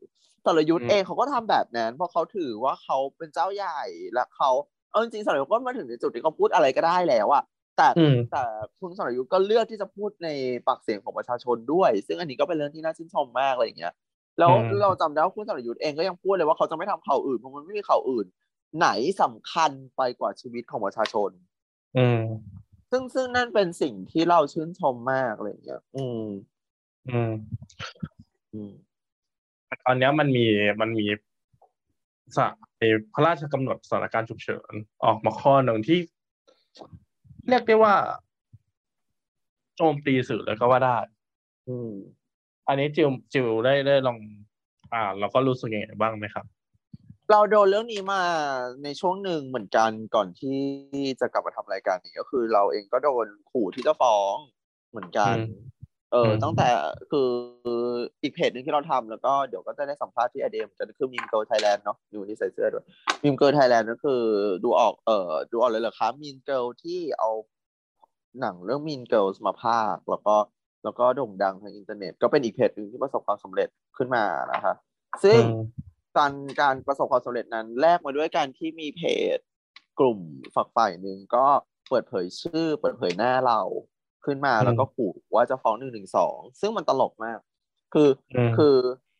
[0.45, 3.81] สรยุทธ์อืมเองเขาก็ทำแบบนั้น เพราะเขาถือว่าเขาเป็นเจ้าใหญ่
[4.13, 4.51] และเขา
[4.89, 7.43] เอาจริงๆสรยุทธ์ก็มาถึงในจุดที่เขาพูดอะไรก็ได้แล้วอะ
[7.77, 8.43] แต่อืมแต่
[8.79, 10.29] คุณสรยุทธ์ก็เลือกที่จะพูดใน
[10.67, 13.93] ปากเสียงของประชาชนด้วย ซึ่งอันนี้ก็เป็นเรื่องที่น่าชื่นชมมากอะไรอย่างเงี้ย
[14.39, 18.25] แล้วอืมเราจำได้ว่าคุณสรยุทธ์เองก็ยังพูดเลยว่าเขาจะไม่ทำข่าวอื่นเพราะมันไม่มีข่าวอื่น
[18.77, 18.87] ไหน
[19.21, 21.29] สำคัญไปกว่าชีวิตของประชาชน
[21.97, 22.21] อืม
[22.91, 26.23] ซึ่งซึ่งนั่นเป็นสิ่งที่เราชื่นชมมากอะไรอย่างเงี้ย อืม
[27.09, 27.31] อืม
[27.97, 28.12] อืม
[29.85, 30.45] ตอนเนี้ยมันมี
[30.81, 31.05] มันมี
[32.37, 32.47] สะ
[32.77, 34.73] ไอ้พระราชกำหนดสถานการณ์ฉุกเฉิน
[35.03, 35.99] ออกมาข้อหนึ่งที่
[37.49, 37.93] เรียกได้ว่า
[39.75, 40.97] โจมตีสื่อเลยก็ว่าได้
[41.67, 41.91] อืม
[42.67, 44.17] อันนี้จิวจิวได้ได้ลอง
[44.93, 46.45] อ่านแล้วก็รู้สึกยังไงบ้างไหมครับ
[47.31, 48.21] เราโดนเรื่องนี้มา
[48.83, 50.59] ในช่วงหนึ่งเหมือนกันก่อนที่
[51.19, 54.35] จะกลับมาทำรายการนี้ก็คือ เราเองก็โดนขู่ที่จะฟ้อง
[54.89, 55.72] เหมือนกันอืม
[56.13, 56.69] เอออืมตั้งแต่
[57.11, 57.29] คือ
[58.21, 62.85] อีกเพจหนึ่งที่เราทำแล้วก็เดี๋ยวก็จะได้สัมภาษณ์ที่ไอเดียเหมือนกันคือ Mean Girl Thailand เนาะอยู่ที่ใส่เสื้อด้วย
[63.23, 64.21] Mean Girl Thailand ก็คือ
[64.63, 67.29] ดูออกเออดูออกเลยเหรอคะ Mean Girl ที่เอา
[68.39, 70.35] หนังเรื่องมีนเกิลมาพากย์แล้วก็
[70.83, 74.73] แล้วก็โด่งดังทางอินเทอร์เน็ต ก็เป็นอีกเพจหนึ่งที่ประสบความสำเร็จขึ้นมานะคะ
[75.23, 75.59] ซึ่งอืม
[76.17, 79.01] การการประสบความสำเร็จนั้นแลกมาด้วยการที่มีเพ
[79.35, 79.37] จ
[79.99, 80.19] กลุ่ม
[80.55, 81.45] ฝักฝ่ายหนึ่งก็
[81.89, 83.61] เปิดเผยชื่อ เปิดเผยหน้าเรา
[84.25, 87.39] ขึ้นมาอืมแล้วก็ขู่ว่าจะฟ้องหนึ่งหนึ่งสองซึ่งมันตลกมาก
[87.93, 88.77] คืออมคือ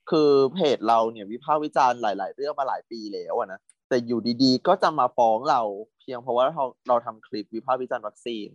[0.10, 5.62] คือเพจเราเนี่ยวิพากษ์วิจารณ์หลาย ๆ เรื่องมาหลายปีแล้วอะนะแต่อยู่ดีๆ ก็จะมาฟ้องเรา
[6.00, 8.50] เพียงเพราะว่าเราเราทำคลิปวิพากษ์วิจารณ์วัคซีน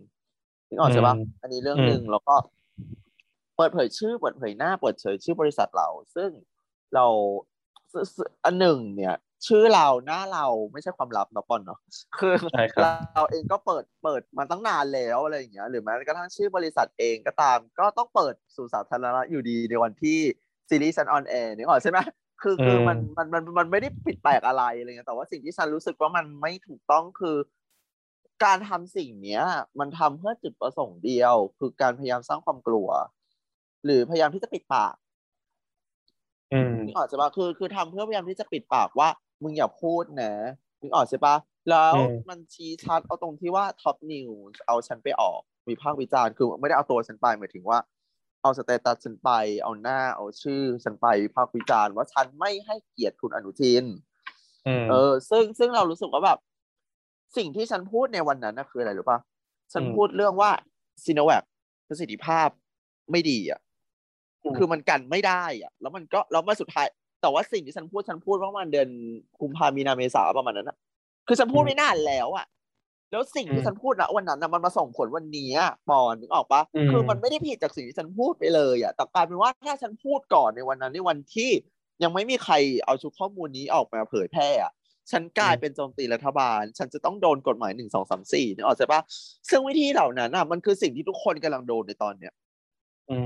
[0.67, 2.35] นึกออกใช่ปะอืมอันนี้เรื่องหนึ่งแล้วก็
[3.57, 6.29] เปิดเผยชื่อเปิดเผยหน้าเปิดเผยชื่อบริษัทเรา ซึ่ง
[6.95, 7.05] เรา
[7.91, 9.15] ซึ่งซึ่งอันหนึ่งเนี่ย
[9.47, 11.79] ชื่อเราหน้าเราไม่ใช่ความลับเนาะปอนเนาะ
[12.17, 20.19] คือใช่ครับเราเองก็เปิดเปิดมาตั้งนานแล้วอะไรอย่างเงี้ยหรือแม้กระทั่งชื่อบริษัทเองก็ตาม ก็ต้องเปิดสู่สาธารณะอยู่ดีในวันที่
[20.69, 21.99] ซีรีส์ฉันออนแอร์นึกออกใช่ไหม
[22.41, 27.37] คือคืออืมมันมันมันมันไม่ได้ผิดแปลกอะไรอะไรเงี้ยแต่ว่าสิ่งที่ฉันรู้สึกว่ามันไม่ถูกต้องคือ
[28.43, 29.43] การทำสิ่งเนี้ย
[29.79, 32.89] มันทำเพื่อจุดประสงค์เดียว คือการพยายามสร้างความกลัว
[33.85, 34.95] หรือพยายามที่จะปิดปาก
[36.53, 39.09] อืมนึกออกใช่ปะคือคือทำเพื่อพยายามที่จะปิดปากว่า
[39.43, 40.33] มึงอย่าพูดนะ
[40.81, 41.35] นึกออกใช่ปะ
[41.69, 44.29] แล้วอืมมันชี้ชัดเอาตรงที่ว่า Top News
[44.67, 47.79] เอาฉันไปออกวิพากษ์วิจารณ์คือไม่ได้เอาตัวฉันไปหมายถึงว่า
[48.41, 49.29] เอา status ฉันไป
[49.63, 53.85] เอาหน้าเอาชื่อฉันไปวิพากษ์วิจารณ์ว่าฉันไม่ให้เกียรติคุณอนุทิน
[54.67, 56.39] อืมเออ ซึ่งซึ่งเรารู้สึกว่าแบบ
[57.37, 59.19] สิ่งที่ฉันพูดในวันนั้นนะคืออะไรรู้ปะ
[59.73, 60.51] ฉันอืมพูดเรื่องว่า
[61.03, 61.43] ซีโนแวค
[61.87, 62.49] ประสิทธิภาพ
[63.11, 63.59] ไม่ดีอะ
[64.43, 66.87] อืมคือมันกันไม่ได้อะ แล้วมันก็แล้วมาสุดท้าย
[67.21, 68.87] แต่ว่าสิ่งที่ฉันพูดฉันพูดประมาณเดือน
[69.41, 70.77] กุมภามีนาเมษาประมาณนั้นนะ
[71.27, 72.45] คือฉันพูดไม่นานแล้วอะ
[73.11, 81.51] แล้วสิ่งที่ฉันพูดนะวันนั้นนะมันมาส่งผลวันนี้อะปอนนึกออกปะอืมคือมันไม่ได้ผิดจากสิ่งที่ฉันพูดไปเลยอะแต่กลายเป็นว่าถ้าฉันพูดก่อนในวันนั้นในวันที่
[82.03, 82.53] ยังไม่มีใคร
[82.85, 84.71] เอาชุดข้อมูลนี้ออกมาเผยแพร่อะ
[85.11, 89.01] ฉันกลายเป็นโจมตีรัฐบาล ฉันจะต้องโดนกฎหมายหนึ่งสองสามสี่นึกออกใช่ปะ
[89.49, 92.38] ซึ่งวิธีเหล่านั้นอะมันคือสิ่งที่ทุกคนกำลังโดนในตอนเนี้ยอื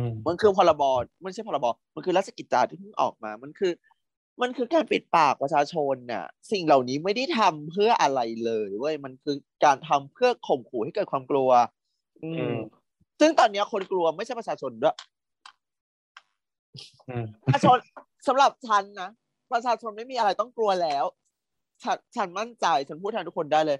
[0.03, 0.83] มมันคือพรบ
[1.23, 1.65] ไม่ใช่พรบ
[1.95, 3.71] มันคือราชกิจจาที่เพิ่งออกมา มันคือ
[4.41, 11.49] มันคือการปิดปากประชาชนน่ะ สิ่งเหล่านี้ไม่ได้ทำเพื่ออะไรเลยเว้ยมันคือการทำเพื่อข่มขู่ให้เกิดความกลัว
[12.23, 12.57] อือืมม
[13.19, 14.95] ซึ่งตอนเนี้ยคนกลัวไม่ใช่ประชาชนด้วย
[17.09, 17.77] อืมประชาชน
[18.27, 19.09] สำหรับฉันนะ
[19.53, 21.05] ประชาชนไม่มีอะไรต้องกลัวแล้ว
[21.83, 23.77] ฉันฉันมั่นใจฉันพูดแทนทุกคนได้เลย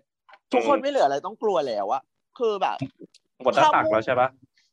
[0.53, 2.01] ทุกคนไม่เหลืออะไรต้องกลัวแล้วอะ
[2.39, 2.77] คือแบบ
[3.43, 4.29] หมดหน้าตักแล้วใช่ปะ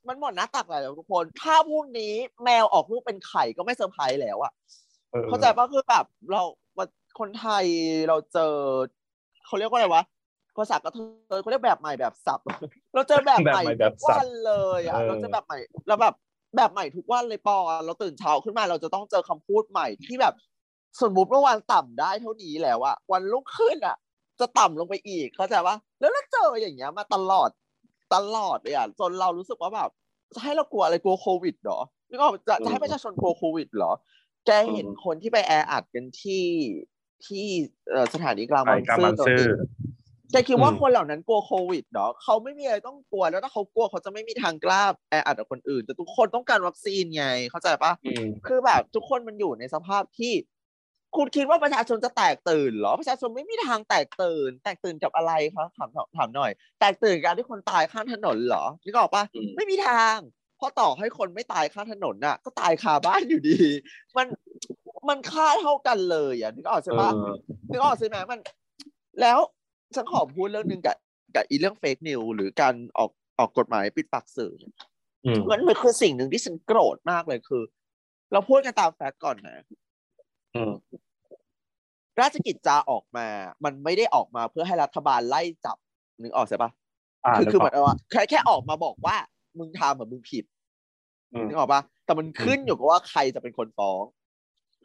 [0.08, 2.12] มันหมดหน้าตักแล้วทุกคน ถ้าพรุ่งนี้
[2.44, 4.52] แมวออกลูกเป็นไข่ก็ไม่เซอร์ไพรส์แล้วอะ
[5.14, 6.42] ออเข้าใจปะคือแบบเรา
[7.18, 7.64] คนไทย
[8.08, 8.54] เราเจอ
[9.46, 10.04] เขาเรียกว่าอะไรวะ
[10.56, 10.98] ภาษากระเท
[11.36, 12.40] ยเขาเรียกแบบใหม่แบบสับ
[12.94, 16.14] เราเจอแบบแบบใหม่ใหม่แบบทุกสับวันเลยอะเออเราเจอแบบใหม่เราแบบ
[16.56, 20.34] แบบใหม่ทุกวันเลยปอนเราตื่นเช้าขึ้นมาเราจะต้องเจอคำพูดใหม่ที่แบบ
[21.02, 23.96] สมมติเมื่อวานต่ำได้เท่านี้แล้วอะวันรุ่งขึ้นอะ
[24.40, 27.50] จะต่ำลงไปอีกเข้าใจปะแล้วเราเจออย่างเงี้ยมาตลอด
[28.14, 29.90] ตลอดเลยอะจนเรารู้สึกว่าแบบ
[30.34, 33.92] จะให้เรากลัวอะไรกลัวโควิดเหรอนึกออกปะจะจะให้ประชาชนกลัวโควิดเหรอ
[34.46, 36.44] แกเห็นคนที่ไปแออัดกันที่
[37.26, 37.46] ที่
[37.90, 39.68] เอ่อสถานีกลางไปบางกลางซื่บาองตอนซื่อนี้
[40.32, 50.32] แกคิดว่าอืมคนเหล่านั้นกลัวโควิดเหรอเขาไม่มีอะไรต้องกลัวแล้วถ้าเขากลัวเขาจะไม่มีทางกล้าแออัดกับคนอื่น แต่ทุกคนต้องการวัคซีนไงเข้าใจปะอืมคือแบบทุกคนมันอยู่ในสภาพที่
[51.16, 56.50] คุณคิดว่าประชาชนจะแตกตื่นเหรอประชาชนไม่มีทางแตกตื่น แตกตื่นกับอะไรคะถามถามถามหน่อย
[56.80, 60.16] แตกตื่นกับการที่คนตายข้างถนนเหรอนึกออกปะอืมไม่มีทาง
[60.56, 63.60] เพราะต่อให้คนไม่ตายข้างถนนน่ะ ก็ตายคาบ้านอยู่ดี
[64.16, 64.26] มัน
[65.08, 67.34] มันค่าเท่ากันเลยอะนึกออกใช่ปะเออ
[67.70, 68.40] นึกออกใช่ไหมมัน
[69.20, 69.38] แล้ว
[69.94, 70.96] ฉันขอพูดเรื่องหนึ่งกับ
[71.34, 74.52] กับอีเรื่องเฟกนิวหรือการออกออกกฎหมายปิดปากสื่อ
[75.26, 77.62] อืมมันมันคือสิ่งหนึ่งที่ฉันโกรธมากเลยคือ
[78.32, 79.64] เราพูดกันตามแฟกต์ก่อนนะ
[80.54, 80.72] อืม
[82.20, 83.26] ราชกิจจาออกมา
[83.64, 85.76] มันไม่ได้ออกมาเพื่อให้รัฐบาลไล่จับ
[86.22, 86.70] นึกออกใช่ปะ
[87.24, 89.16] อ่าคือนึกคืออเหอมือกนว่าแค่แค่ออกมาบอกว่า
[89.58, 90.44] มึงทำแบบมึงผิด
[91.32, 94.02] อืมนึกออกปะแต่มันขึ้นอยู่กับว่าใครจะเป็นคนฟ้อง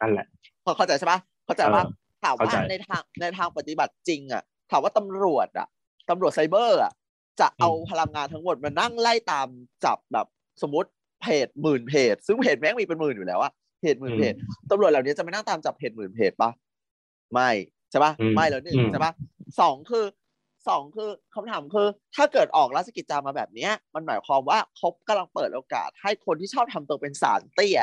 [0.00, 0.26] นั่นแหละ
[0.64, 5.66] พอเข้าใจใช่ปะเข้าใจปะเออถามว่าเข้าใจในทางในทางปฏิบัติจริง อะ ถามว่าตำรวจอะ
[6.10, 6.92] ตำรวจไซเบอร์อะ
[7.40, 9.48] จะเอาพลังงานทั้งหมดมานั่งไล่ตาม
[9.84, 10.26] จับแบบ
[10.62, 10.88] สมมติ
[11.22, 14.34] เพจหมื่นเพจ ซึ่งเพจแม่งมีเป็นหมื่นอยู่แล้วอะ เพจหมื่นเพจ
[14.70, 16.50] ตำรวจเหล่านี้จะไม่นั่งตามจับเพจหมื่นเพจปะ
[17.32, 17.50] ไม่
[17.90, 19.12] ใช่ปะอืมไม่แล้วหนึ่งอืมใช่ปะ
[19.60, 20.04] สองคือ
[20.68, 27.80] สองคือคำถามคือ ถ้าเกิดออกราชกิจจามาแบบเนี้ย มันหมายความว่าเขากำลังเปิดโอกาส ให้คนที่ชอบทำตัวเป็นสารเตี้ย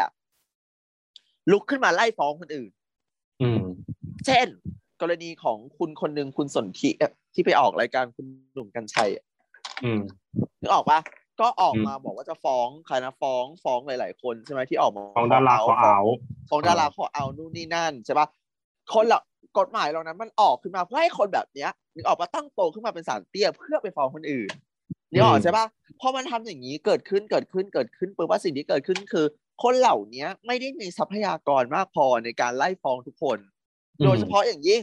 [1.51, 2.71] ลุกขึ้นมาไล่ฟ้องคนอื่น
[3.41, 3.63] อืม
[4.25, 4.47] เช่น
[5.01, 9.25] กกรณีของคุณคนหนึ่งคุณสนธิอะที่ไปออกรายการคุณหนุ่มกัญชัยอะ
[9.83, 10.01] อืม
[10.61, 10.99] นึกออกปะ
[11.39, 15.99] ก็ออกอืมมาบอกว่าจะฟ้องใครนะฟ้องฟ้องหลาย ๆ คนใช่ไหมที่ออกมาของดาราขอเอา
[16.49, 18.27] ฟ้องดาราขอเอานู่นนี่นั่นใช่ปะ
[18.93, 19.21] คนละ
[19.59, 24.49] กฎหมายเรานั้นมันออกขึ้นมาเพื่อให้คนแบบเนี้ยนึกออกปะตั้งโตขึ้นมาเป็นสารเตี้ยเพื่อไปฟ้องคนอื่น
[25.11, 25.65] นึกออกใช่ปะ
[25.99, 29.25] พอมันทำอย่างนี้เกิดขึ้นเกิดขึ้นเกิดขึ้นปุ๊บว่าสิ่งที่เกิดขึ้นคือ
[29.63, 33.37] คนเหล่านี้ไม่ได้มีทรัพยากรมากพอในการไล่ฟ้องทุกคน
[34.03, 34.81] โดยเฉพาะอย่างยิ่ง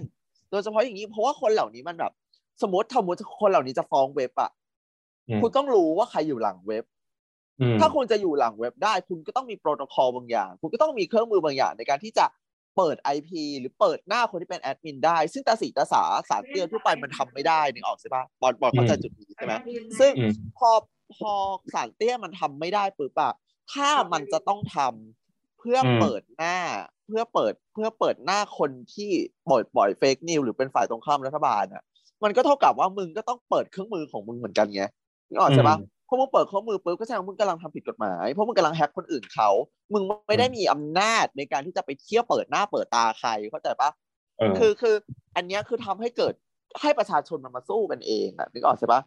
[0.50, 2.12] โดยเฉพาะอย่างยิ่งเพราะว่าคนเหล่านี้มันแบบ
[2.62, 4.58] สมมติสมมติคนเหล่านี้จะฟ้องเว็บอะอืม
[5.42, 6.84] คุณต้องรู้ว่าใครอยู่หลังเว็บ
[7.60, 12.26] อืมถ้าคุณจะอยู่หลังเว็บได้ คุณก็ต้องมีโปรโตคอลบางอย่าง คุณก็ต้องมีเครื่องมือบางอย่างในการที่จะ
[12.76, 19.54] เปิด IP หรือเปิดหน้าคนที่เป็นแอดมินได้ ซึ่งตาสีตาสาสารเตี้ยทั่วไปมันทำไม่ได้นึกออกใช่ปะบอลบอลเข้าใจจุดนี้ใช่ไหม
[20.00, 20.70] ซึ่งอืมพอ
[21.16, 21.32] พอ
[21.74, 23.32] สารเตี้ยมันทำไม่ได้ปุ๊บอะ
[23.72, 26.56] ถ้ามันจะต้องทำเพื่ออมเปิดหน้า
[27.06, 29.10] เพื่อเปิดเพื่อเปิดหน้าคนที่
[29.48, 31.82] ปล่อยปล่อยเฟกนิวหรือเป็นฝ่ายตรงข้ามรัฐบาลอะ
[32.24, 34.82] มันก็เท่ากับว่ามึงก็ต้องเปิดเครื่องมือของมึงเหมือนกันไง
[35.30, 35.76] นึกออกใช่ปะ
[36.08, 39.50] พอมึงเปิดเครื่องมือปุ๊บก็แสดงว่ามึงกำลังทำผิดกฎหมายเพราะมึงกำลังแฮ็กคนอื่นเขา
[39.92, 43.90] มึงไม่ได้มีอำนาจในการที่จะไปเที่ยวเปิดหน้าเปิดตาใครเข้าใจปะ
[44.38, 44.94] เออคือคือ
[45.36, 46.34] อันเนี้ยคือทำให้เกิด
[46.80, 49.00] ให้ประชาชนมันมาสู้กันเองอะนึกออกใช่ปะ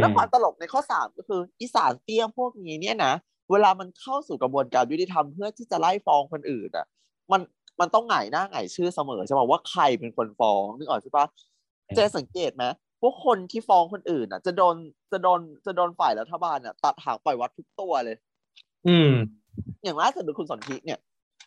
[0.00, 3.12] แล้วความตลกในข้อสามก็คืออีสานเตี้ยพวกนี้เนี่ยนะ
[3.50, 6.86] เวลามันเข้าสู่กระบวนการยุติธรรมเพื่อที่จะไล่ฟ้องคนอื่นอะ
[7.32, 7.40] มัน
[7.80, 11.26] มันต้องหงายหน้าหงายชื่อเสมอใช่ไหมว่าใครเป็นคนฟ้องนึกออกใช่ปะ
[11.94, 14.74] เจสังเกตไหมพ วกคนที่ฟ้องคนอื่นอะ จะโดน
[15.12, 18.16] จะโดนจะโดนฝ่ายรัฐบาลอะ ตัดหางปล่อยวัดทุกตัวเลย
[18.88, 19.10] อืม
[19.84, 20.98] อย่างล่าสุดดูคุณสนธิเนี่ย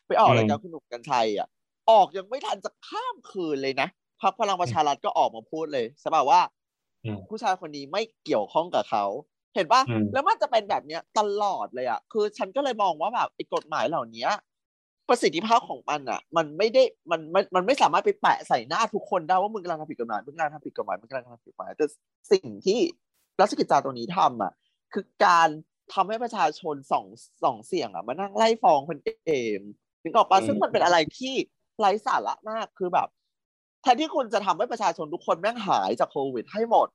[0.07, 1.47] ไปออกอืมรายการคุณหนุ่มกัญชัยอะ
[1.91, 3.87] ออกยังไม่ทันจะข้ามคืนเลยนะ
[4.21, 6.41] พรรคพลังประชารัฐก็ออกมาพูดเลยใช่ป่ะว่า
[7.05, 9.05] อืมผู้ชายคนนี้ไม่เกี่ยวข้องกับเขา
[9.55, 14.27] เห็นป่ะอืมแล้วมันจะเป็นแบบเนี้ยตลอดเลยอะ คือฉันก็เลยมองว่าแบบไอ้กฎหมายเหล่านี้
[15.09, 21.85] ประสิทธิภาพของมันอะ มันไม่ได้มันมันมันไม่สามารถไปแปะใส่หน้าทุกคนได้ว่ามึงกำลังทำผิดกฎหมายมึงกำลังทำผิดกฎหมายมึงกำลังทำผิดกฎหมายแต่
[22.31, 22.79] สิ่งที่
[23.41, 24.51] รัชกิจจาตัวนี้ทำอะ
[24.93, 25.49] คือการ
[25.93, 27.05] ทำให้ประชาชนสอง
[27.43, 29.59] สองเสียงอะมานั่งไล่ฟ้องคนเอง
[30.03, 31.33] ถึงออกปะอืมซึ่งมันเป็นอะไรที่
[31.79, 33.07] ไร้สาระมากคือแบบ
[33.81, 36.87] แทนที่คุณจะทำให้ประชาชนทุกคนแม่งหายจากโควิดให้หมด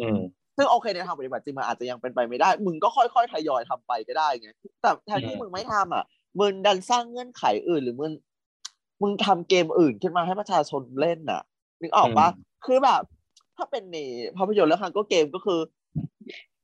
[0.00, 0.20] อืม
[0.56, 4.50] ซึ่งโอเคในทางปฏิบัติจริงมันอาจจะยังเป็นไปไม่ได้ มึงก็ค่อยๆทยอยทำไปก็ได้ไง
[4.82, 6.04] แต่แทนที่อืมมึงไม่ทำอะ
[6.38, 8.12] มึงดันสร้างเงื่อนไขอื่น หรือมึง
[9.02, 11.42] มึงทำเกมอื่นขึ้นมาให้ประชาชนเล่นน่ะ
[11.80, 12.28] นึกออกปะ
[12.66, 13.02] คือแบบ
[13.56, 13.96] ถ้าเป็นใน
[14.36, 15.60] ภาพยนตร์แล้วคันก็เกมก็คือ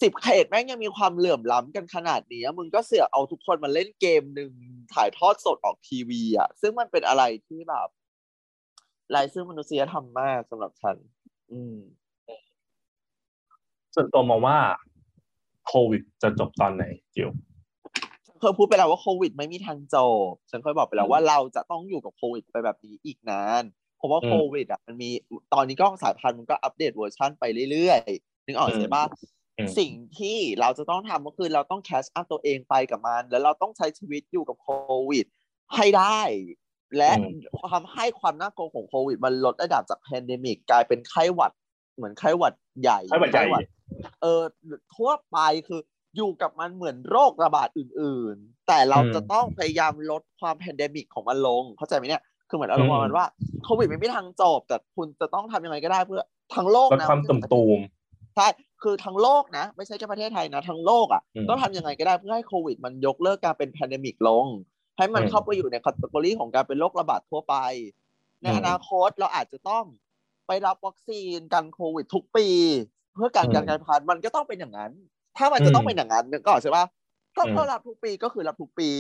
[0.02, 4.50] สิบเขตแม่งยังมีความเหลื่อมล้ำกันขนาดนี้มึงก็เสือกเอาทุกคนมาเล่นเกมหนึ่ง
[4.94, 7.88] ถ่ายทอดสดออกทีวีอะ ซึ่งมันเป็นอะไรที่แบบ
[9.14, 10.96] ลายซึ่งมนุษยธรรมมากสำหรับฉัน
[11.52, 11.76] อืม
[13.94, 14.58] ส่วนตัวมองว่า
[15.66, 17.45] โควิดจะจบตอนไหนจิวฉัน
[18.40, 19.96] เคยพูดไปแล้วว่าโควิดไม่มีทางจ
[20.30, 23.62] บ ฉันเคยบอกไปแล้วว่าเราจะต้องอยู่กับโควิดไปแบบนี้อีกนาน
[23.96, 25.10] เพราะว่าอืมโควิดอะมันมี
[25.54, 29.04] ตอนนี้ก็สายพันธุ์มันก็อัปเดตเวอร์ชันไปเรื่อยๆนึกออกอืมใช่ปะ
[29.58, 34.68] อืมสิ่งที่เราจะต้องทำก็คือเราต้อง catch up ตัวเองไปกับมัน แล้วเราต้องใช้ชีวิตอยู่กับโค
[35.10, 35.26] วิด
[35.74, 36.20] ให้ได้
[36.96, 37.38] และอืม
[37.72, 41.52] ทำให้ความน่ากลัวของโควิด มันลดระดับจาก pandemic กลายเป็นไข้หวัด
[41.96, 43.62] เหมือนไข้หวัดใหญ่ไข้หวัดใหญ่
[44.22, 44.42] เออ
[44.94, 45.80] ทั่วไปคือ
[46.16, 53.24] อยู่กับมันเหมือนโรคระบาดอื่น ๆ แต่เราอืมจะต้องพยายามลดความ pandemic ของมันลง เข้าใจไหมเนี่ย คือเหมือนอารมณ์ประมาณว่า
[53.64, 56.22] โควิดไม่มีทางจบ แต่คุณจะต้องทำยังไงก็ได้เพื่อ
[56.54, 57.78] ทั้งโลกลดนะความตุ่มตูม
[58.36, 58.46] ใช่
[58.82, 64.46] คือทั้งโลกนะ ไม่ใช่แค่ประเทศไทยนะ ทั้งโลกอะอืมต้องทำยังไงก็ได้เพื่อให้โควิด มันยกเลิกการเป็น pandemic ลง
[64.96, 67.54] ให้มันอืมเข้าไปอยู่ใน category ของการเป็นโรคระบาดทั่วไป
[68.42, 69.84] ในอืมอนาคตเราอาจจะต้อง
[70.46, 72.48] ไปรับวัคซีนกันโควิดทุกปี
[73.14, 74.92] เพื่อการอืมการกลายพันธุ์มันก็ต้องเป็นอย่างนั้น
[75.36, 76.84] ถ้ามันจะต้องอืมเป็นอย่างนั้นนึกออกใช่ปะ
[77.36, 78.90] ก็อืมก็รับทุกปีก็คือรับทุกปี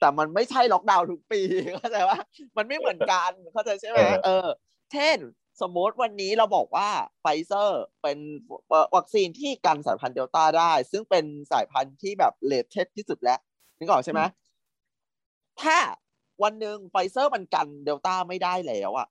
[0.00, 1.40] แต่มันไม่ใช่ล็อกดาวน์ทุกปี
[1.74, 2.18] เข้าใจว่า
[2.56, 4.46] มันไม่เหมือนกันเข้าใจใช่ไหมเออเออ
[4.92, 5.18] เช่น
[5.60, 6.88] สมมติวันนี้เราบอกว่า
[7.20, 8.18] ไฟเซอร์เป็น
[8.68, 13.38] เอ่อวัคซีนที่กันสายพันธุ์เดลต้าได้ ซึ่งเป็นสายพันธุ์ที่แบบ latest ที่สุดแล้ว
[13.78, 14.20] นึกออกใช่ไหม
[15.62, 15.78] ถ้า
[16.42, 19.08] วันหนึ่งไฟเซอร์มันกันเดลต้าไม่ได้แล้วอะ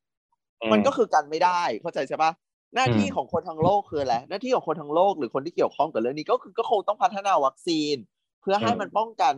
[0.71, 2.31] มันก็คือกันไม่ได้เข้าใจใช่ปะ
[2.75, 7.95] หน้าที่อืมของคนทั้งโลกคืออะไรหน้าที่ของคนทั้งโลกหรือคนที่เกี่ยวข้องกับเรื่องนี้ก็คือก็คงต้องพัฒนาวัคซีน
[8.41, 9.35] เพื่อให้อืมมันป้องกัน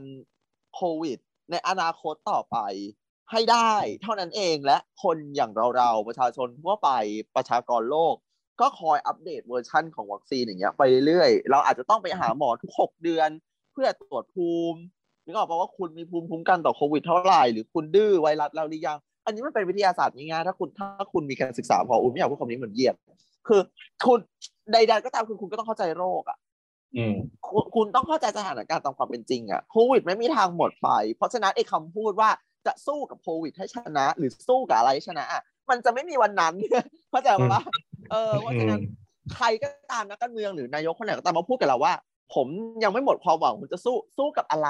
[0.75, 1.17] โควิด
[1.51, 2.57] ในอนาคตต่อไป
[3.31, 6.89] ให้ได้ เท่านั้นเองและคนอย่างเราๆประชาชนทั่วไป
[7.35, 8.15] ประชากรโลก
[8.61, 13.29] ก็คอยอัปเดตเวอร์ชั่นของวัคซีนอย่างเงี้ยไปเรื่อยๆเราอาจจะต้องไปหาหมอทุกหกเดือน
[13.73, 14.79] เพื่อตรวจภูมิ
[15.25, 18.97] นึกออกปะว่าคุณมีภูมิคุ้มกันต่อโควิดเท่าไหร่หรือคุณดื้อไวรัสแล้วหรือยัง
[19.29, 22.95] อันนี้มันเป็นวิทยาศาสตร์ง่ายๆถ้าคุณถ้าคุณมีการศึกษาพออุ้มไม่อยากพูดคำนี้เหมือนเหยียด
[23.47, 23.61] คือ
[24.05, 24.19] คุณ
[24.71, 26.37] ใดๆก็ตามคือคุณก็ต้องเข้าใจโรคอะ
[26.97, 27.15] อืม
[27.47, 32.29] คุณคุณต้องเข้าใจสถานการณ์ตามความเป็นจริงอะโควิดไม่มีทางหมดไป เพราะฉะนั้นไอ้คำพูดว่า
[32.65, 36.53] จะสู้กับโควิดให้ชนะ หรือสู้กับอะไรให้ชนะอะมันจะไม่มีวันนั้น
[37.11, 37.61] เข้าใจอืมปะ
[38.11, 38.81] เออเพราะฉะนั้น
[39.35, 41.93] ใครก็ตามนักการเมืองหรือนายกคนไหนก็ตามมาพูดกับเราว่า
[42.35, 42.47] ผม
[42.83, 44.69] ยังไม่หมดความหวังผมจะสู้สู้กับอะไร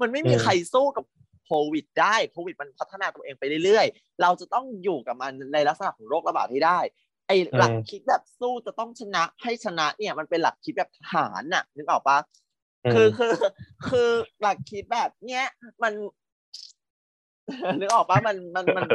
[0.00, 1.04] มันไม่มีอืมใครสู้กับ
[1.46, 6.78] โควิดได้โควิดมันพัฒนาตัวเองไปเรื่อยๆ เราจะต้องอยู่กับมันในลักษณะของโรคระบาดให้ได้
[7.26, 12.18] ไอ้หลักคิดแบบสู้จะต้องชนะให้ชนะเนี่ยมันเป็นหลักคิดแบบทหารน่ะนึกออกปะ
[12.94, 13.34] คือคือ
[13.88, 15.44] คือหลักคิดแบบเนี้ย
[15.82, 15.92] มัน
[17.80, 18.86] นึกออกปะมันมันมัน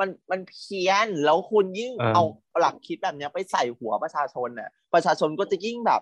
[0.00, 2.24] มันมันเพี้ยนแล้วคุณยิ่งอ่าเอา
[2.60, 6.00] หลักคิดแบบเนี้ยไปใส่หัวประชาชนน่ะประชาชนก็จะยิ่งแบบ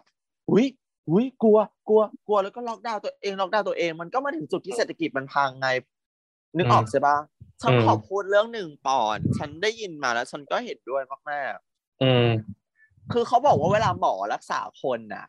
[0.50, 0.66] อุ้ย
[1.10, 5.68] อุ้ยกลัวกลัวกลัวแล้วก็ล็อกดาวน์ตัวเองล็อกดาวน์ตัวเองมันก็มาถึงจุดที่เศรษฐกิจมันพังไง
[6.56, 7.16] นึกออกใช่ปะ
[7.62, 12.28] ฉันอืมขอพูดเรื่องหนึ่งปอนฉันได้ยินมาแล้ว ฉันก็เห็นด้วยมากๆอืม
[13.12, 15.26] คือเขาบอกว่าเวลาหมอรักษาคนน่ะ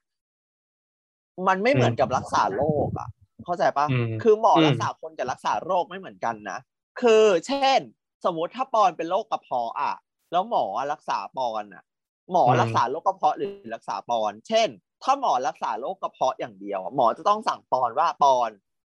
[1.47, 3.07] มันไม่เหมือนกับรักษาโรคอะ
[3.45, 6.59] เข้าใจปะอืมคือหมออมรักษาคนกับรักษาโรคไม่เหมือนกันนะ
[7.01, 7.79] คือเช่น
[8.25, 9.93] สมมุติถ้าปอนเป็นโรคกระเพาะอะ
[10.31, 11.83] แล้วหมอรักษาปอนอะ
[12.31, 14.69] หมอรักษาโรคกระเพาะหรือรักษาปอน เช่น
[15.03, 18.49] ถ้าหมอรักษาโรคกระเพาะอย่างเดียวอะหมอจะต้องสั่งปอนว่าปอน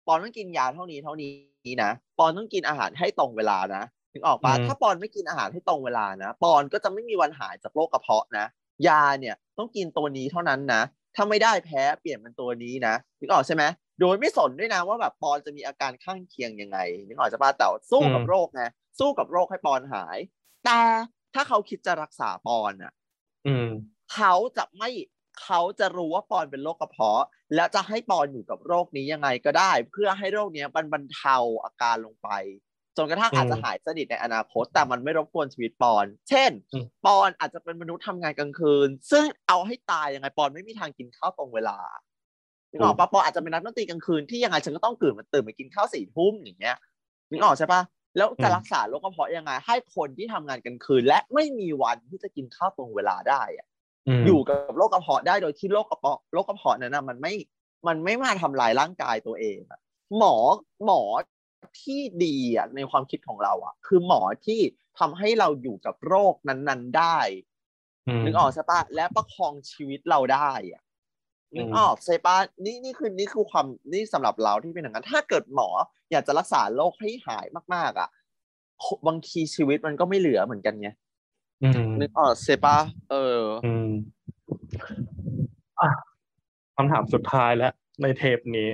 [0.07, 8.47] ปอนต้องกินยาเท่านี้เท่านี้นะปอนต้องกินอาหารให้ตรงเวลานะถึงออกปะอืมถ้าปอนไม่กินอาหารให้ตรงเวลานะปอนก็จะไม่มีวันหายจากโรคกระเพาะนะ
[8.89, 10.83] ยาเนี่ยต้องกินตัวนี้เท่านั้นนะ
[11.17, 13.65] ถ้าไม่ได้แพ้เปลี่ยนเป็นตัวนี้นะนึกออกใช่ไหม
[14.01, 18.63] โดยไม่สนด้วยนะว่าแบบปอนจะมีอาการข้างเคียงยังไงนึกออกใช่ปะแต่สู้กับอืมโรคไง
[18.99, 20.19] สู้กับโรคให้ปอนหาย
[20.65, 20.81] แต่
[21.35, 22.93] ถ้าเขาคิดจะรักษาปอนอะ
[23.47, 23.69] อืม
[24.15, 24.91] เขาจะไม่
[25.43, 27.25] เขาจะรู้ว่าปอนเป็นโรคกระเพาะ
[27.55, 32.29] แล้วจะให้ปอนอยู่กับโรคนี้ยังไงก็ได้ เพื่อให้โรคเนี้ยมันบรรเทาอาการลงไป
[32.97, 41.79] จนกระทั่งอืมอาจจะหายสนิทในอนาคต แต่มันไม่รบกวนชีวิตปอน เช่นอืมปอนอาจจะเป็นมนุษย์ทำงานกลางคืน ซึ่งเอาให้ตายยังไงปอนไม่มีทางกินข้าวตรงเวลา
[42.71, 46.77] นึกออกปะปอนอาจจะเป็นนักดนตรีกลางคืนที่ยังไงฉันก็ต้องตื่นมาตื่นมากินข้าวสี่ทุ่มอย่างเงี้ย
[47.31, 47.81] นึกออกใช่ปะ
[48.17, 53.70] แล้วจะรักษาโรคกระเพาะยังไง ให้คนที่ทำงานกลางคืน และไม่มีวันที่จะกินข้าวตรงเวลาได้อะม
[54.27, 57.35] อยู่กับโรคกระเพาะได้โดยที่โรคกระเพาะโรคกระเพาะนั้นนะมันไม่
[57.87, 59.81] มันไม่มาทำลายร่างกายตัวเองอะ
[60.19, 60.35] หมอ
[60.85, 61.03] หมอ
[61.81, 64.61] ที่ดีอะในความคิดของเราอะ คือหมอที่
[64.99, 67.19] ทำให้เราอยู่กับโรคนั้น ๆได้
[68.25, 70.83] มนึกออกใช่ปะและประคองชีวิตเราได้อะ
[71.55, 75.69] อืมนึกออกใช่ปะนี่นี่คือนี่คือความนี่สำหรับเราที่เป็นอย่างนั้น ถ้าเกิดหมอ
[76.11, 78.09] อยากจะรักษาโรคให้หายมาก ๆ อะ
[79.07, 81.10] บางทีชีวิตมันก็ไม่เหลือเหมือนกันไงอืม
[82.01, 82.79] นึกออกใช่ปะ
[83.11, 83.89] เอออืม
[85.81, 85.89] อะ
[86.77, 88.69] คำถามสุดท้ายแล้ว ในเทปนี้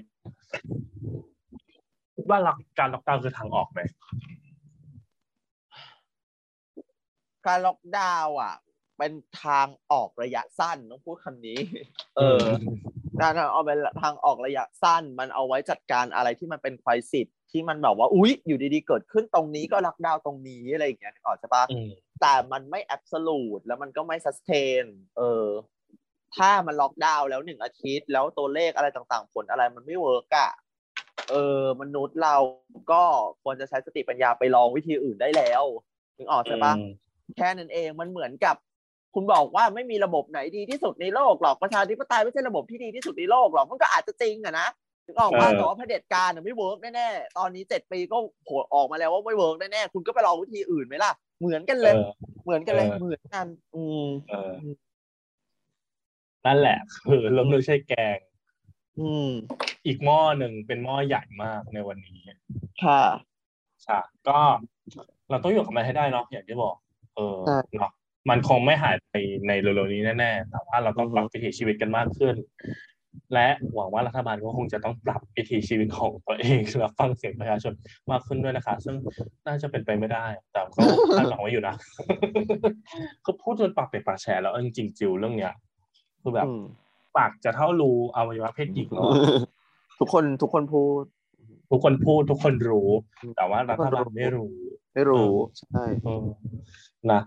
[2.14, 3.80] คิดว่าหลักการล็อกดาวน์คือทางออกไหม
[7.46, 8.54] การล็อกดาวน์อะ
[8.98, 9.12] เป็น
[9.44, 11.58] ทางออกระยะสั้นต้องพูดคำนี้
[12.16, 12.42] เออ
[13.20, 21.88] การทางออกเป็นทางออกระยะสั้น มันเอาไว้จัดการอะไรที่มันเป็นไครสิต ที่มันแบบว่าอุ๊ยอยู่ดีๆเกิดขึ้นตรงนี้ก็ล็อกดาวน์ตรงนี้อะไรอย่างเงี้ยนึกออกใช่ปะอืม
[22.20, 24.84] แต่มันไม่ absolute แล้วมันก็ไม่ stand
[25.18, 25.46] เออ
[26.36, 30.50] ถ้ามันล็อกดาวน์แล้วหนึ่งอาทิตย์ แล้วตัวเลขอะไรต่างๆ ผลอะไรมันไม่ work อะ
[31.30, 32.36] เออ มนุษย์เรา
[32.92, 33.02] ก็
[33.42, 35.62] ควรจะใช้สติปัญญาไปลองวิธีอื่นได้แล้ว
[36.16, 36.90] นึกออกใช่ปะอืม
[37.36, 38.56] แค่นั้นเองมันเหมือนกับ
[39.14, 44.68] คุณบอกว่าไม่มีระบบไหนดีที่สุดในโลกหรอกประชาธิปไตยไม่ใช่ระบบที่ดีที่สุดในโลกหรอกมันก็อาจจะจริงอะนะ
[45.06, 52.00] ถึงออกว่าเออแต่ว่าเผด็จการน่ะไม่ work แน่ๆ ตอนนี้เจ็ดปีก็โผล่ออกมาแล้วว่าไม่เวิร์กแน่ๆ คุณก็ไปลองวิธีอื่นไหมล่ะ เหมือนกันเอเลยอ
[52.44, 54.52] เหมือนกันเลยเออเหมือนกัน อืมเออ
[56.46, 58.18] นั่นแหละคือเรื่องเลือกใช่แกง
[59.00, 59.30] อืม
[59.86, 62.20] อีกหม้อหนึ่งเป็นหม้อใหญ่มากในวันนี้
[62.84, 63.02] ค่ะ
[63.82, 63.98] ใช่
[64.28, 64.38] ก็
[65.30, 66.74] เราต้องอยู่กับมันให้ได้เนาะ อย่างที่บอก
[67.16, 67.90] เออใช่เนาะ
[68.30, 69.14] มันคงไม่หายไป
[69.46, 72.34] ในเร็วๆนี้แน่ๆ แต่ว่าเราต้องปรับวิถีชีวิตกันมากขึ้น
[73.34, 77.72] และหวังว่ารัฐบาลก็คงจะต้องปรับวิถีชีวิตของตัวเองและฟังเสียงประชาชน
[78.10, 78.96] มากขึ้นด้วยนะคะ ซึ่ง
[79.46, 80.82] น่าจะเป็นไปไม่ได้ แต่ก็
[81.16, 81.74] คาดหวังไว้อยู่นะ
[83.24, 85.52] คือพูดจนปากเป็ดปากแฉแล้วเอาจริงๆจิวเรื่องเนี้ย
[86.22, 86.62] คือแบบอืม
[87.16, 89.20] ปากจะเท่ารูอวัยวะเพศหญิงแล้วอะ
[89.98, 91.02] ทุกคนทุกคนพูด
[91.70, 92.88] ทุกคนพูดทุกคนรู้
[93.36, 94.52] แต่ว่ารัฐทุกคนบาลรู้ไม่รู้
[94.94, 96.24] ไม่รู้ใช่เออ
[97.12, 97.20] นะ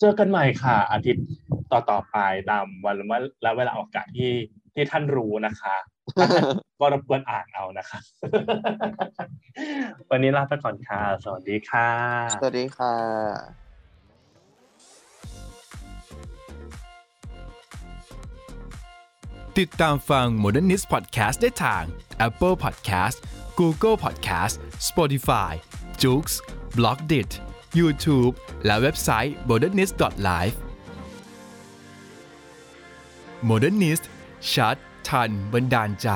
[0.00, 1.26] เจอกันใหม่ค่ะ อาทิตย์
[1.72, 2.16] ต่อต่อๆไป
[2.50, 2.96] ตามวัน
[3.42, 4.30] และเวลาโอกาสที่
[4.74, 5.74] ที่ท่านรู้นะคะ
[6.16, 6.44] ถ้าท่าน
[6.80, 7.98] ก็รบกวนอ่านเอานะคะ
[10.10, 11.88] วันนี้ลาไปก่อนค่ะ สวัสดีค่ะ
[12.34, 12.94] สวัสดีค่ะ
[19.58, 21.84] ติดตามฟัง Modernist Podcast ได้ทาง
[22.26, 23.16] Apple Podcast
[23.60, 24.54] Google Podcast
[24.88, 25.52] Spotify
[26.02, 26.26] j o o x
[26.76, 27.30] b l o g d i t
[27.80, 28.32] YouTube
[28.64, 30.56] และเว็บไซต์ modernist.live
[33.50, 34.04] Modernist
[34.50, 34.76] ชัด
[35.08, 36.08] ทันบันดาลใจ